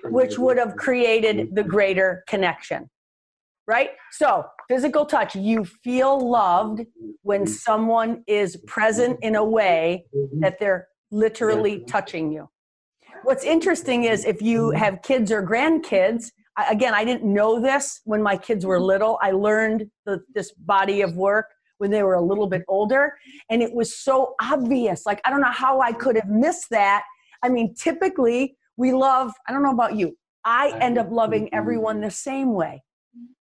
which 0.04 0.38
would 0.38 0.58
have 0.58 0.76
created 0.76 1.54
the 1.54 1.62
greater 1.62 2.24
connection. 2.26 2.90
Right? 3.66 3.90
So, 4.12 4.44
physical 4.68 5.06
touch, 5.06 5.34
you 5.34 5.64
feel 5.64 6.18
loved 6.20 6.82
when 7.22 7.46
someone 7.46 8.22
is 8.26 8.56
present 8.66 9.18
in 9.22 9.36
a 9.36 9.44
way 9.44 10.04
that 10.40 10.58
they're 10.58 10.88
literally 11.14 11.84
touching 11.86 12.32
you. 12.32 12.48
What's 13.22 13.44
interesting 13.44 14.04
is 14.04 14.24
if 14.24 14.42
you 14.42 14.68
mm-hmm. 14.68 14.78
have 14.78 15.02
kids 15.02 15.30
or 15.32 15.42
grandkids, 15.42 16.30
again, 16.68 16.94
I 16.94 17.04
didn't 17.04 17.24
know 17.24 17.60
this 17.60 18.00
when 18.04 18.22
my 18.22 18.36
kids 18.36 18.66
were 18.66 18.76
mm-hmm. 18.76 18.86
little. 18.86 19.18
I 19.22 19.30
learned 19.30 19.90
the, 20.04 20.20
this 20.34 20.52
body 20.52 21.00
of 21.00 21.16
work 21.16 21.46
when 21.78 21.90
they 21.90 22.02
were 22.02 22.14
a 22.14 22.22
little 22.22 22.46
bit 22.46 22.62
mm-hmm. 22.62 22.74
older. 22.74 23.14
And 23.48 23.62
it 23.62 23.72
was 23.72 23.96
so 23.96 24.34
obvious. 24.42 25.06
Like, 25.06 25.20
I 25.24 25.30
don't 25.30 25.40
know 25.40 25.52
how 25.52 25.80
I 25.80 25.92
could 25.92 26.16
have 26.16 26.28
missed 26.28 26.70
that. 26.70 27.04
I 27.42 27.48
mean, 27.48 27.74
typically 27.74 28.56
we 28.76 28.92
love, 28.92 29.32
I 29.48 29.52
don't 29.52 29.62
know 29.62 29.72
about 29.72 29.94
you, 29.96 30.16
I 30.44 30.76
end 30.80 30.98
up 30.98 31.10
loving 31.10 31.52
everyone 31.54 32.00
the 32.00 32.10
same 32.10 32.52
way 32.52 32.82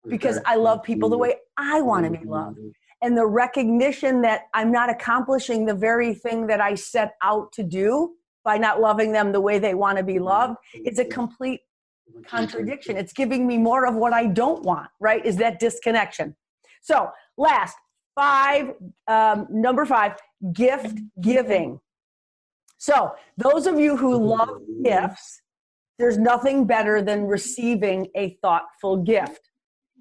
because 0.08 0.40
I 0.46 0.56
love 0.56 0.84
people 0.84 1.10
the 1.10 1.18
way 1.18 1.36
I 1.58 1.82
want 1.82 2.06
to 2.06 2.12
be 2.12 2.26
loved. 2.26 2.58
And 3.02 3.18
the 3.18 3.26
recognition 3.26 4.22
that 4.22 4.44
I'm 4.54 4.72
not 4.72 4.90
accomplishing 4.90 5.66
the 5.66 5.74
very 5.74 6.14
thing 6.14 6.48
that 6.48 6.62
I 6.62 6.76
set 6.76 7.16
out 7.24 7.52
to 7.54 7.64
do 7.64 8.14
by 8.44 8.58
not 8.58 8.82
loving 8.82 9.12
them 9.12 9.32
the 9.32 9.42
way 9.42 9.60
they 9.60 9.74
want 9.74 9.98
to 9.98 10.04
be 10.04 10.20
loved, 10.20 10.58
is 10.86 11.00
a 11.00 11.06
complete 11.06 11.62
contradiction. 12.26 12.98
It's 12.98 13.14
giving 13.14 13.48
me 13.48 13.58
more 13.58 13.86
of 13.86 13.96
what 13.96 14.14
I 14.14 14.26
don't 14.26 14.64
want, 14.64 14.90
right? 15.00 15.26
Is 15.26 15.38
that 15.38 15.60
disconnection. 15.60 16.36
So, 16.82 17.10
last, 17.38 17.78
five, 18.16 18.74
um, 19.08 19.48
number 19.50 19.86
five, 19.86 20.14
gift 20.54 21.00
giving. 21.22 21.80
So, 22.78 23.12
those 23.38 23.68
of 23.68 23.80
you 23.80 23.96
who 23.96 24.18
love 24.18 24.60
gifts, 24.84 25.42
there's 26.00 26.18
nothing 26.18 26.66
better 26.66 27.02
than 27.02 27.28
receiving 27.28 28.08
a 28.16 28.38
thoughtful 28.42 28.98
gift 28.98 29.52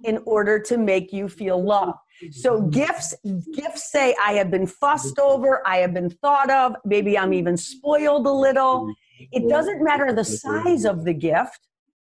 in 0.02 0.18
order 0.24 0.58
to 0.58 0.78
make 0.78 1.12
you 1.12 1.28
feel 1.28 1.62
loved. 1.62 1.98
So 2.30 2.62
gifts 2.62 3.14
gifts 3.52 3.90
say 3.90 4.14
I 4.22 4.32
have 4.34 4.50
been 4.50 4.66
fussed 4.66 5.18
over, 5.18 5.66
I 5.66 5.78
have 5.78 5.94
been 5.94 6.10
thought 6.10 6.50
of, 6.50 6.76
maybe 6.84 7.18
I'm 7.18 7.32
even 7.32 7.56
spoiled 7.56 8.26
a 8.26 8.32
little. 8.32 8.92
It 9.32 9.48
doesn't 9.48 9.82
matter 9.82 10.12
the 10.12 10.24
size 10.24 10.84
of 10.84 11.04
the 11.04 11.14
gift 11.14 11.60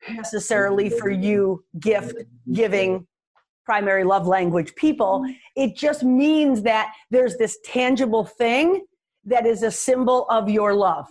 necessarily 0.09 0.91
for 0.91 1.11
you 1.11 1.65
gift 1.79 2.17
giving 2.53 3.07
primary 3.65 4.05
love 4.05 4.27
language 4.27 4.75
people. 4.75 5.25
It 5.57 5.77
just 5.77 6.03
means 6.03 6.63
that 6.63 6.93
there's 7.11 7.37
this 7.37 7.59
tangible 7.65 8.25
thing 8.25 8.85
that 9.25 9.47
is 9.47 9.63
a 9.63 9.71
symbol 9.71 10.27
of 10.29 10.49
your 10.49 10.75
love. 10.75 11.07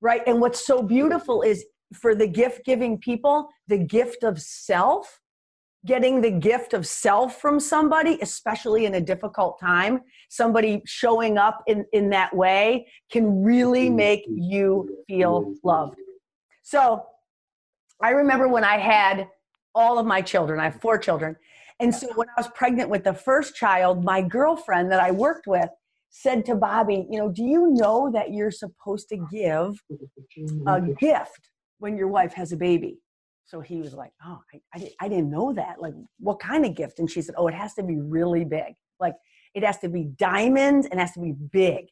Right? 0.00 0.22
And 0.26 0.40
what's 0.40 0.66
so 0.66 0.82
beautiful 0.82 1.42
is 1.42 1.64
for 1.94 2.14
the 2.14 2.26
gift 2.26 2.64
giving 2.64 2.98
people, 2.98 3.48
the 3.66 3.78
gift 3.78 4.22
of 4.22 4.40
self 4.40 5.19
getting 5.86 6.20
the 6.20 6.30
gift 6.30 6.74
of 6.74 6.86
self 6.86 7.40
from 7.40 7.58
somebody, 7.58 8.18
especially 8.20 8.84
in 8.84 8.94
a 8.94 9.00
difficult 9.00 9.58
time, 9.58 10.00
somebody 10.28 10.82
showing 10.84 11.38
up 11.38 11.62
in, 11.66 11.84
in 11.92 12.10
that 12.10 12.34
way 12.34 12.86
can 13.10 13.42
really 13.42 13.86
mm-hmm. 13.86 13.96
make 13.96 14.24
you 14.28 14.88
feel 15.08 15.54
loved. 15.64 15.96
So 16.62 17.04
I 18.02 18.10
remember 18.10 18.46
when 18.48 18.64
I 18.64 18.78
had 18.78 19.28
all 19.74 19.98
of 19.98 20.06
my 20.06 20.20
children, 20.20 20.60
I 20.60 20.64
have 20.64 20.80
four 20.80 20.98
children. 20.98 21.36
And 21.80 21.94
so 21.94 22.08
when 22.14 22.28
I 22.28 22.40
was 22.40 22.50
pregnant 22.54 22.90
with 22.90 23.04
the 23.04 23.14
first 23.14 23.54
child, 23.54 24.04
my 24.04 24.20
girlfriend 24.20 24.92
that 24.92 25.00
I 25.00 25.10
worked 25.10 25.46
with 25.46 25.70
said 26.10 26.44
to 26.46 26.54
Bobby, 26.54 27.06
You 27.08 27.18
know, 27.18 27.30
do 27.30 27.42
you 27.42 27.70
know 27.70 28.10
that 28.12 28.32
you're 28.32 28.50
supposed 28.50 29.08
to 29.08 29.16
give 29.32 29.82
a 30.66 30.80
gift 30.80 31.50
when 31.78 31.96
your 31.96 32.08
wife 32.08 32.34
has 32.34 32.52
a 32.52 32.56
baby? 32.56 32.98
So 33.50 33.60
he 33.60 33.80
was 33.80 33.94
like, 33.94 34.12
Oh, 34.24 34.40
I, 34.54 34.78
I, 34.78 34.90
I 35.00 35.08
didn't 35.08 35.28
know 35.28 35.52
that. 35.54 35.82
Like, 35.82 35.94
what 36.20 36.38
kind 36.38 36.64
of 36.64 36.76
gift? 36.76 37.00
And 37.00 37.10
she 37.10 37.20
said, 37.20 37.34
Oh, 37.36 37.48
it 37.48 37.54
has 37.54 37.74
to 37.74 37.82
be 37.82 37.96
really 37.98 38.44
big. 38.44 38.74
Like, 39.00 39.14
it 39.54 39.64
has 39.64 39.78
to 39.78 39.88
be 39.88 40.04
diamonds 40.04 40.86
and 40.88 41.00
has 41.00 41.10
to 41.12 41.20
be 41.20 41.32
big. 41.32 41.86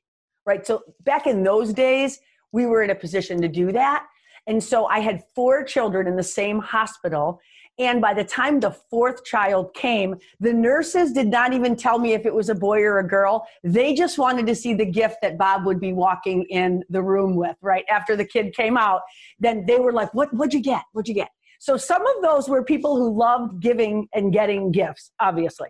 Right. 0.47 0.65
So 0.65 0.83
back 1.01 1.27
in 1.27 1.43
those 1.43 1.73
days, 1.73 2.21
we 2.53 2.67
were 2.67 2.83
in 2.85 2.91
a 2.91 2.95
position 2.95 3.41
to 3.43 3.49
do 3.49 3.73
that. 3.73 4.07
And 4.47 4.63
so 4.63 4.87
I 4.87 5.01
had 5.01 5.25
four 5.35 5.65
children 5.65 6.07
in 6.07 6.15
the 6.15 6.23
same 6.23 6.61
hospital. 6.61 7.41
And 7.81 8.01
by 8.01 8.15
the 8.15 8.25
time 8.25 8.61
the 8.61 8.71
fourth 8.71 9.25
child 9.25 9.75
came, 9.75 10.15
the 10.41 10.53
nurses 10.53 11.13
did 11.13 11.27
not 11.27 11.53
even 11.53 11.75
tell 11.75 11.99
me 11.99 12.13
if 12.13 12.25
it 12.25 12.35
was 12.35 12.49
a 12.49 12.55
boy 12.55 12.83
or 12.83 13.01
a 13.01 13.07
girl. 13.07 13.47
They 13.65 13.95
just 13.95 14.17
wanted 14.17 14.47
to 14.47 14.55
see 14.55 14.75
the 14.75 14.87
gift 14.87 15.17
that 15.23 15.39
Bob 15.39 15.67
would 15.67 15.81
be 15.81 15.93
walking 15.93 16.45
in 16.45 16.85
the 16.89 17.03
room 17.03 17.35
with, 17.35 17.57
right? 17.61 17.85
After 17.89 18.15
the 18.17 18.25
kid 18.25 18.55
came 18.55 18.77
out, 18.77 19.03
then 19.41 19.67
they 19.67 19.79
were 19.81 19.93
like, 19.93 20.15
what, 20.15 20.33
what'd 20.33 20.55
you 20.55 20.63
get? 20.63 20.85
What'd 20.93 21.09
you 21.09 21.15
get? 21.15 21.31
So 21.59 21.77
some 21.77 22.07
of 22.07 22.23
those 22.23 22.49
were 22.49 22.65
people 22.65 22.97
who 22.97 23.17
loved 23.17 23.61
giving 23.61 24.09
and 24.15 24.33
getting 24.33 24.71
gifts, 24.71 25.11
obviously. 25.21 25.69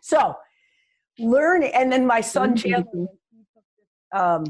So 0.00 0.34
learn, 1.18 1.62
and 1.64 1.90
then 1.90 2.06
my 2.06 2.20
son 2.20 2.54
mm-hmm. 2.54 2.70
Chandler 2.70 3.06
um, 4.14 4.44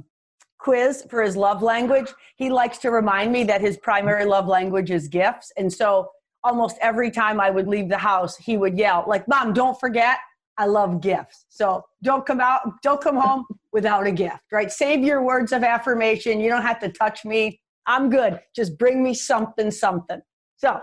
quiz 0.59 1.07
for 1.09 1.23
his 1.23 1.37
love 1.37 1.63
language. 1.63 2.13
He 2.37 2.51
likes 2.51 2.79
to 2.79 2.91
remind 2.91 3.33
me 3.33 3.45
that 3.45 3.61
his 3.61 3.77
primary 3.79 4.25
love 4.25 4.47
language 4.47 4.91
is 4.91 5.09
gifts, 5.09 5.53
and 5.57 5.73
so 5.73 6.11
almost 6.43 6.77
every 6.83 7.11
time 7.11 7.41
I 7.41 7.51
would 7.51 7.67
leave 7.67 7.89
the 7.89 7.99
house, 7.99 8.37
he 8.37 8.57
would 8.57 8.79
yell 8.79 9.05
like, 9.07 9.27
"Mom, 9.29 9.53
don't 9.53 9.79
forget." 9.81 10.19
I 10.57 10.67
love 10.67 11.01
gifts. 11.01 11.47
So 11.49 11.85
don't 12.05 12.25
come 12.25 12.41
out, 12.41 12.61
don't 12.81 13.01
come 13.01 13.17
home 13.17 13.45
without 13.73 14.07
a 14.07 14.13
gift, 14.13 14.53
right? 14.53 14.71
Save 14.71 15.01
your 15.01 15.23
words 15.23 15.51
of 15.53 15.65
affirmation. 15.65 16.39
You 16.39 16.49
don't 16.49 16.63
have 16.63 16.79
to 16.81 16.91
touch 16.91 17.25
me. 17.25 17.61
I'm 17.87 18.09
good. 18.09 18.41
Just 18.55 18.79
bring 18.79 19.03
me 19.03 19.15
something, 19.15 19.73
something. 19.73 20.21
So, 20.65 20.81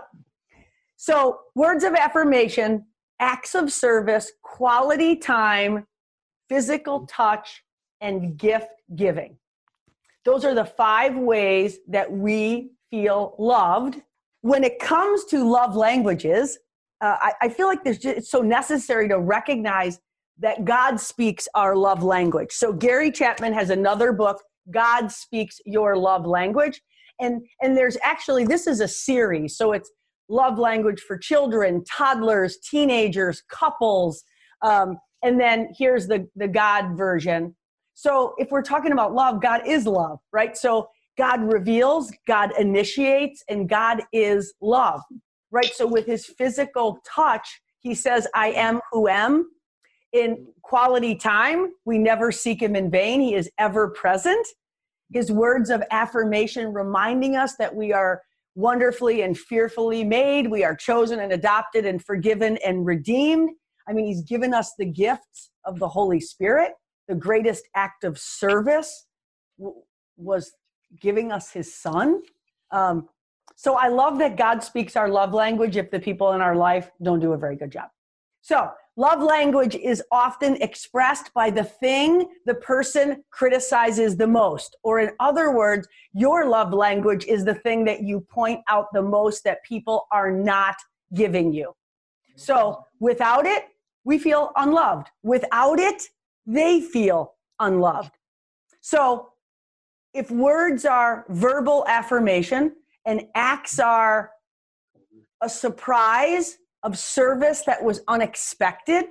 so 0.96 1.40
words 1.56 1.82
of 1.82 1.94
affirmation, 1.94 2.86
acts 3.18 3.56
of 3.56 3.72
service, 3.72 4.30
quality 4.40 5.16
time, 5.16 5.88
physical 6.48 7.04
touch, 7.08 7.64
and 8.00 8.36
gift 8.36 8.68
giving. 8.94 9.38
Those 10.24 10.44
are 10.44 10.54
the 10.54 10.64
five 10.64 11.16
ways 11.16 11.78
that 11.88 12.12
we 12.12 12.70
feel 12.92 13.34
loved. 13.40 14.00
When 14.42 14.62
it 14.62 14.78
comes 14.78 15.24
to 15.26 15.42
love 15.42 15.74
languages, 15.74 16.60
uh, 17.00 17.16
I, 17.20 17.32
I, 17.42 17.48
feel 17.48 17.66
like 17.66 17.84
just, 17.84 18.04
it's 18.04 18.30
so 18.30 18.40
necessary 18.40 19.08
to 19.08 19.18
recognize 19.18 19.98
that 20.38 20.64
God 20.64 21.00
speaks 21.00 21.48
our 21.56 21.74
love 21.74 22.04
language. 22.04 22.52
So 22.52 22.72
Gary 22.72 23.10
Chapman 23.10 23.52
has 23.52 23.70
another 23.70 24.12
book, 24.12 24.40
God 24.70 25.10
Speaks 25.10 25.60
Your 25.66 25.96
Love 25.96 26.24
Language 26.24 26.80
and 27.22 27.46
and 27.62 27.76
there's 27.76 27.96
actually 28.02 28.44
this 28.44 28.66
is 28.66 28.80
a 28.80 28.88
series. 28.88 29.56
So 29.56 29.72
it's 29.72 29.90
love 30.28 30.58
language 30.58 31.00
for 31.00 31.16
children 31.16 31.84
toddlers 31.84 32.58
teenagers 32.58 33.42
couples 33.50 34.24
um, 34.62 34.96
and 35.22 35.40
then 35.40 35.68
here's 35.78 36.06
the 36.06 36.28
the 36.36 36.48
god 36.48 36.96
version. 36.96 37.54
So 37.94 38.34
if 38.38 38.50
we're 38.50 38.62
talking 38.62 38.92
about 38.92 39.14
love 39.14 39.40
god 39.40 39.62
is 39.66 39.86
love 39.86 40.18
right? 40.32 40.56
So 40.56 40.88
god 41.16 41.40
reveals 41.52 42.12
god 42.26 42.50
initiates 42.58 43.44
and 43.48 43.68
god 43.68 44.02
is 44.12 44.54
love 44.60 45.00
right? 45.50 45.72
So 45.74 45.86
with 45.86 46.06
his 46.06 46.26
physical 46.26 46.98
touch 47.06 47.60
he 47.80 47.94
says 47.94 48.26
i 48.34 48.48
am 48.48 48.80
who 48.90 49.08
am. 49.08 49.50
In 50.12 50.46
quality 50.62 51.14
time 51.14 51.72
we 51.84 51.98
never 51.98 52.30
seek 52.30 52.60
him 52.62 52.76
in 52.76 52.90
vain. 52.90 53.20
He 53.20 53.34
is 53.34 53.50
ever 53.58 53.88
present 53.88 54.46
his 55.12 55.30
words 55.30 55.70
of 55.70 55.82
affirmation 55.90 56.72
reminding 56.72 57.36
us 57.36 57.56
that 57.56 57.74
we 57.74 57.92
are 57.92 58.22
wonderfully 58.54 59.22
and 59.22 59.38
fearfully 59.38 60.04
made, 60.04 60.50
we 60.50 60.64
are 60.64 60.74
chosen 60.74 61.20
and 61.20 61.32
adopted 61.32 61.86
and 61.86 62.04
forgiven 62.04 62.58
and 62.64 62.84
redeemed. 62.86 63.50
I 63.88 63.92
mean, 63.92 64.06
he's 64.06 64.22
given 64.22 64.54
us 64.54 64.72
the 64.78 64.84
gifts 64.84 65.50
of 65.64 65.78
the 65.78 65.88
Holy 65.88 66.20
Spirit. 66.20 66.72
The 67.08 67.14
greatest 67.14 67.68
act 67.74 68.04
of 68.04 68.18
service 68.18 69.06
was 70.16 70.52
giving 71.00 71.32
us 71.32 71.50
his 71.50 71.74
son. 71.74 72.22
Um, 72.70 73.08
so 73.56 73.74
I 73.74 73.88
love 73.88 74.18
that 74.18 74.36
God 74.36 74.62
speaks 74.62 74.96
our 74.96 75.08
love 75.08 75.34
language 75.34 75.76
if 75.76 75.90
the 75.90 76.00
people 76.00 76.32
in 76.32 76.40
our 76.40 76.56
life 76.56 76.90
don't 77.02 77.20
do 77.20 77.32
a 77.32 77.38
very 77.38 77.56
good 77.56 77.70
job. 77.70 77.88
So 78.40 78.70
Love 78.96 79.22
language 79.22 79.74
is 79.74 80.02
often 80.12 80.60
expressed 80.60 81.32
by 81.32 81.48
the 81.48 81.64
thing 81.64 82.28
the 82.44 82.54
person 82.54 83.24
criticizes 83.30 84.16
the 84.18 84.26
most. 84.26 84.76
Or, 84.82 85.00
in 85.00 85.12
other 85.18 85.50
words, 85.50 85.88
your 86.12 86.46
love 86.48 86.74
language 86.74 87.24
is 87.24 87.44
the 87.44 87.54
thing 87.54 87.86
that 87.86 88.02
you 88.02 88.20
point 88.20 88.60
out 88.68 88.88
the 88.92 89.00
most 89.00 89.44
that 89.44 89.64
people 89.64 90.06
are 90.12 90.30
not 90.30 90.76
giving 91.14 91.54
you. 91.54 91.72
So, 92.36 92.84
without 93.00 93.46
it, 93.46 93.64
we 94.04 94.18
feel 94.18 94.52
unloved. 94.56 95.08
Without 95.22 95.78
it, 95.78 96.02
they 96.46 96.80
feel 96.80 97.34
unloved. 97.60 98.12
So, 98.82 99.30
if 100.12 100.30
words 100.30 100.84
are 100.84 101.24
verbal 101.30 101.86
affirmation 101.88 102.76
and 103.06 103.22
acts 103.34 103.78
are 103.78 104.32
a 105.40 105.48
surprise 105.48 106.58
of 106.82 106.98
service 106.98 107.62
that 107.62 107.82
was 107.82 108.02
unexpected, 108.08 109.06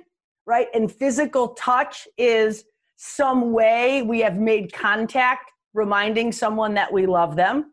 right? 0.46 0.68
And 0.74 0.90
physical 0.92 1.48
touch 1.50 2.08
is 2.18 2.64
some 2.96 3.52
way 3.52 4.02
we 4.02 4.20
have 4.20 4.36
made 4.36 4.72
contact, 4.72 5.52
reminding 5.74 6.32
someone 6.32 6.74
that 6.74 6.92
we 6.92 7.06
love 7.06 7.36
them. 7.36 7.72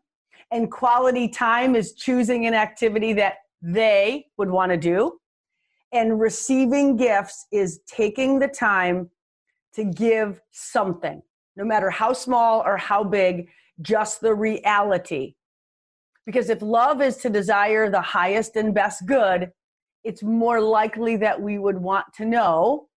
And 0.50 0.70
quality 0.70 1.28
time 1.28 1.76
is 1.76 1.92
choosing 1.92 2.46
an 2.46 2.54
activity 2.54 3.12
that 3.14 3.34
they 3.62 4.26
would 4.36 4.50
want 4.50 4.70
to 4.72 4.76
do. 4.76 5.18
And 5.92 6.20
receiving 6.20 6.96
gifts 6.96 7.46
is 7.52 7.80
taking 7.86 8.38
the 8.38 8.48
time 8.48 9.10
to 9.74 9.84
give 9.84 10.40
something, 10.50 11.22
no 11.56 11.64
matter 11.64 11.90
how 11.90 12.12
small 12.12 12.62
or 12.64 12.76
how 12.76 13.04
big, 13.04 13.48
just 13.82 14.20
the 14.20 14.34
reality 14.34 15.34
Because 16.26 16.50
if 16.50 16.62
love 16.62 17.00
is 17.02 17.16
to 17.18 17.30
desire 17.30 17.90
the 17.90 18.00
highest 18.00 18.56
and 18.56 18.74
best 18.74 19.06
good, 19.06 19.50
it's 20.04 20.22
more 20.22 20.60
likely 20.60 21.16
that 21.16 21.40
we 21.40 21.58
would 21.58 21.78
want 21.78 22.06
to 22.14 22.24
know 22.24 22.88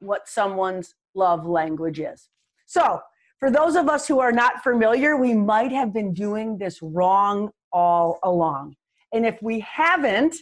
what 0.00 0.28
someone's 0.28 0.94
love 1.14 1.46
language 1.46 2.00
is. 2.00 2.28
So, 2.66 3.00
for 3.38 3.50
those 3.50 3.74
of 3.74 3.88
us 3.88 4.06
who 4.06 4.20
are 4.20 4.30
not 4.30 4.62
familiar, 4.62 5.16
we 5.16 5.34
might 5.34 5.72
have 5.72 5.92
been 5.92 6.14
doing 6.14 6.58
this 6.58 6.80
wrong 6.80 7.50
all 7.72 8.20
along. 8.22 8.76
And 9.12 9.26
if 9.26 9.42
we 9.42 9.58
haven't, 9.60 10.36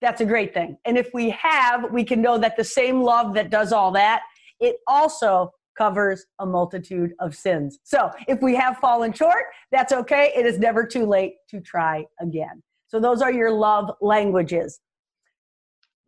that's 0.00 0.20
a 0.20 0.24
great 0.24 0.54
thing. 0.54 0.78
And 0.84 0.96
if 0.96 1.10
we 1.12 1.30
have, 1.30 1.90
we 1.90 2.04
can 2.04 2.22
know 2.22 2.38
that 2.38 2.56
the 2.56 2.62
same 2.62 3.02
love 3.02 3.34
that 3.34 3.50
does 3.50 3.72
all 3.72 3.90
that, 3.92 4.22
it 4.60 4.76
also 4.86 5.52
covers 5.76 6.26
a 6.38 6.46
multitude 6.46 7.12
of 7.20 7.34
sins. 7.34 7.78
So 7.84 8.10
if 8.26 8.40
we 8.40 8.54
have 8.54 8.78
fallen 8.78 9.12
short, 9.12 9.44
that's 9.70 9.92
okay. 9.92 10.32
It 10.36 10.46
is 10.46 10.58
never 10.58 10.86
too 10.86 11.06
late 11.06 11.34
to 11.50 11.60
try 11.60 12.04
again. 12.20 12.62
So 12.88 13.00
those 13.00 13.20
are 13.20 13.32
your 13.32 13.50
love 13.50 13.90
languages 14.00 14.80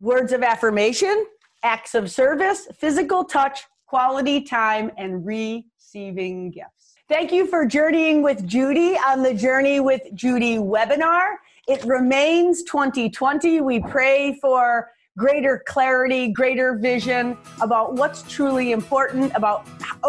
words 0.01 0.33
of 0.33 0.41
affirmation, 0.41 1.27
acts 1.63 1.93
of 1.93 2.09
service, 2.09 2.67
physical 2.75 3.23
touch, 3.23 3.61
quality 3.85 4.41
time, 4.41 4.91
and 4.97 5.23
receiving 5.25 6.49
gifts. 6.49 6.95
Thank 7.07 7.31
you 7.31 7.45
for 7.45 7.65
journeying 7.65 8.23
with 8.23 8.47
Judy 8.47 8.97
on 8.97 9.21
the 9.21 9.33
Journey 9.33 9.79
with 9.79 10.01
Judy 10.15 10.57
webinar. 10.57 11.35
It 11.67 11.83
remains 11.83 12.63
2020. 12.63 13.61
We 13.61 13.79
pray 13.79 14.39
for 14.41 14.89
greater 15.17 15.61
clarity, 15.67 16.31
greater 16.31 16.77
vision 16.77 17.37
about 17.61 17.93
what's 17.95 18.23
truly 18.23 18.71
important, 18.71 19.31
about 19.35 19.67